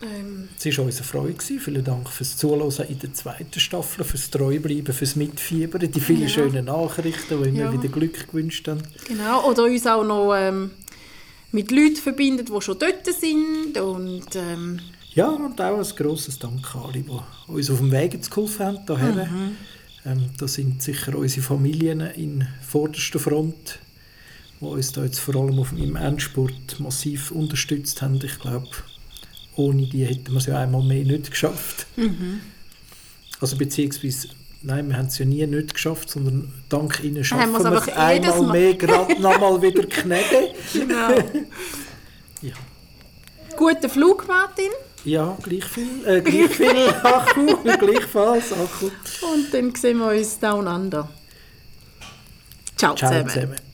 Ähm, 0.03 0.49
Es 0.59 0.77
war 0.79 0.85
unsere 0.85 1.05
Freude. 1.05 1.35
gewesen. 1.35 1.61
Vielen 1.61 1.85
Dank 1.85 2.09
fürs 2.11 2.37
Zuhören 2.37 2.73
in 2.89 2.99
der 2.99 3.15
zweiten 3.15 3.61
Staffel, 3.61 4.05
fürs 4.05 4.31
Treubleiben, 4.31 4.93
fürs 4.93 5.17
Mitfiebern, 5.17 5.91
die 5.91 6.01
vielen 6.01 6.23
Ja. 6.23 6.29
schönen 6.29 6.65
Nachrichten, 6.65 7.43
die 7.43 7.49
immer 7.51 7.59
Ja. 7.61 7.73
wieder 7.73 7.89
Glück 7.89 8.27
gewünscht 8.29 8.67
haben. 8.69 8.83
Genau, 9.07 9.49
oder 9.49 9.65
uns 9.65 9.87
auch 9.87 10.05
noch 10.05 10.35
ähm, 10.35 10.71
mit 11.53 11.71
Leuten 11.71 11.97
verbindet, 11.97 12.49
die 12.49 12.61
schon 12.63 12.79
dort 12.79 13.07
sind. 13.07 13.79
Und 13.79 14.35
ähm, 14.35 14.81
Ja, 15.15 15.29
und 15.29 15.61
auch 15.61 15.79
ein 15.79 15.97
grosses 15.97 16.39
Dank 16.39 16.75
an 16.75 16.83
alle, 16.85 17.01
die 17.03 17.53
uns 17.53 17.71
auf 17.71 17.79
dem 17.79 17.93
Weg 17.93 18.21
geholfen 18.29 18.67
haben. 18.67 18.79
Daher. 18.87 19.27
Mhm. 19.27 19.57
Ähm, 20.05 20.25
das 20.39 20.55
sind 20.55 20.83
sicher 20.83 21.17
unsere 21.17 21.43
Familien 21.43 22.01
in 22.01 22.49
vorderster 22.67 23.21
Front, 23.21 23.79
die 24.61 24.65
uns 24.65 24.91
da 24.93 25.05
jetzt 25.05 25.21
vor 25.21 25.37
allem 25.37 25.61
auf 25.61 25.71
dem 25.71 25.95
Endspurt 25.95 26.81
massiv 26.81 27.31
unterstützt 27.31 28.03
haben. 28.03 28.19
Ich 28.25 28.39
glaube, 28.41 28.67
ohne 29.57 29.87
die 29.87 30.05
hätten 30.05 30.33
wir 30.33 30.39
es 30.39 30.47
ja 30.47 30.59
einmal 30.59 30.83
mehr 30.83 31.05
nicht 31.05 31.31
geschafft. 31.31 31.87
Mhm. 31.97 32.41
Also 33.41 33.57
beziehungsweise, 33.57 34.29
nein, 34.63 34.89
wir 34.89 34.97
haben 34.97 35.07
es 35.07 35.19
ja 35.19 35.25
nie 35.25 35.47
nicht 35.47 35.75
geschafft, 35.75 36.11
sondern 36.11 36.53
dank 36.69 37.03
ihnen 37.03 37.25
schaffen 37.25 37.53
wir 37.53 37.73
es 37.73 37.89
einmal 37.89 38.43
Mal. 38.43 38.53
mehr, 38.53 38.75
gerade 38.75 39.21
nochmal 39.21 39.61
wieder 39.61 39.85
kneten. 39.87 40.55
genau. 40.73 41.15
Ja. 42.43 42.55
Guten 43.57 43.89
Flug, 43.89 44.27
Martin. 44.27 44.71
Ja, 45.05 45.39
gleich 45.43 45.65
viel, 45.65 46.05
äh, 46.05 46.21
gleich 46.21 46.51
viel 46.51 46.89
Akku, 47.05 47.57
gleichfalls 47.63 48.53
Akku. 48.53 48.87
Und 48.87 49.55
dann 49.55 49.73
sehen 49.77 49.99
wir 49.99 50.11
uns 50.11 50.41
down 50.41 50.67
under. 50.67 51.09
Ciao, 52.77 52.97
Ciao 52.97 53.11
zusammen. 53.11 53.29
zusammen. 53.29 53.72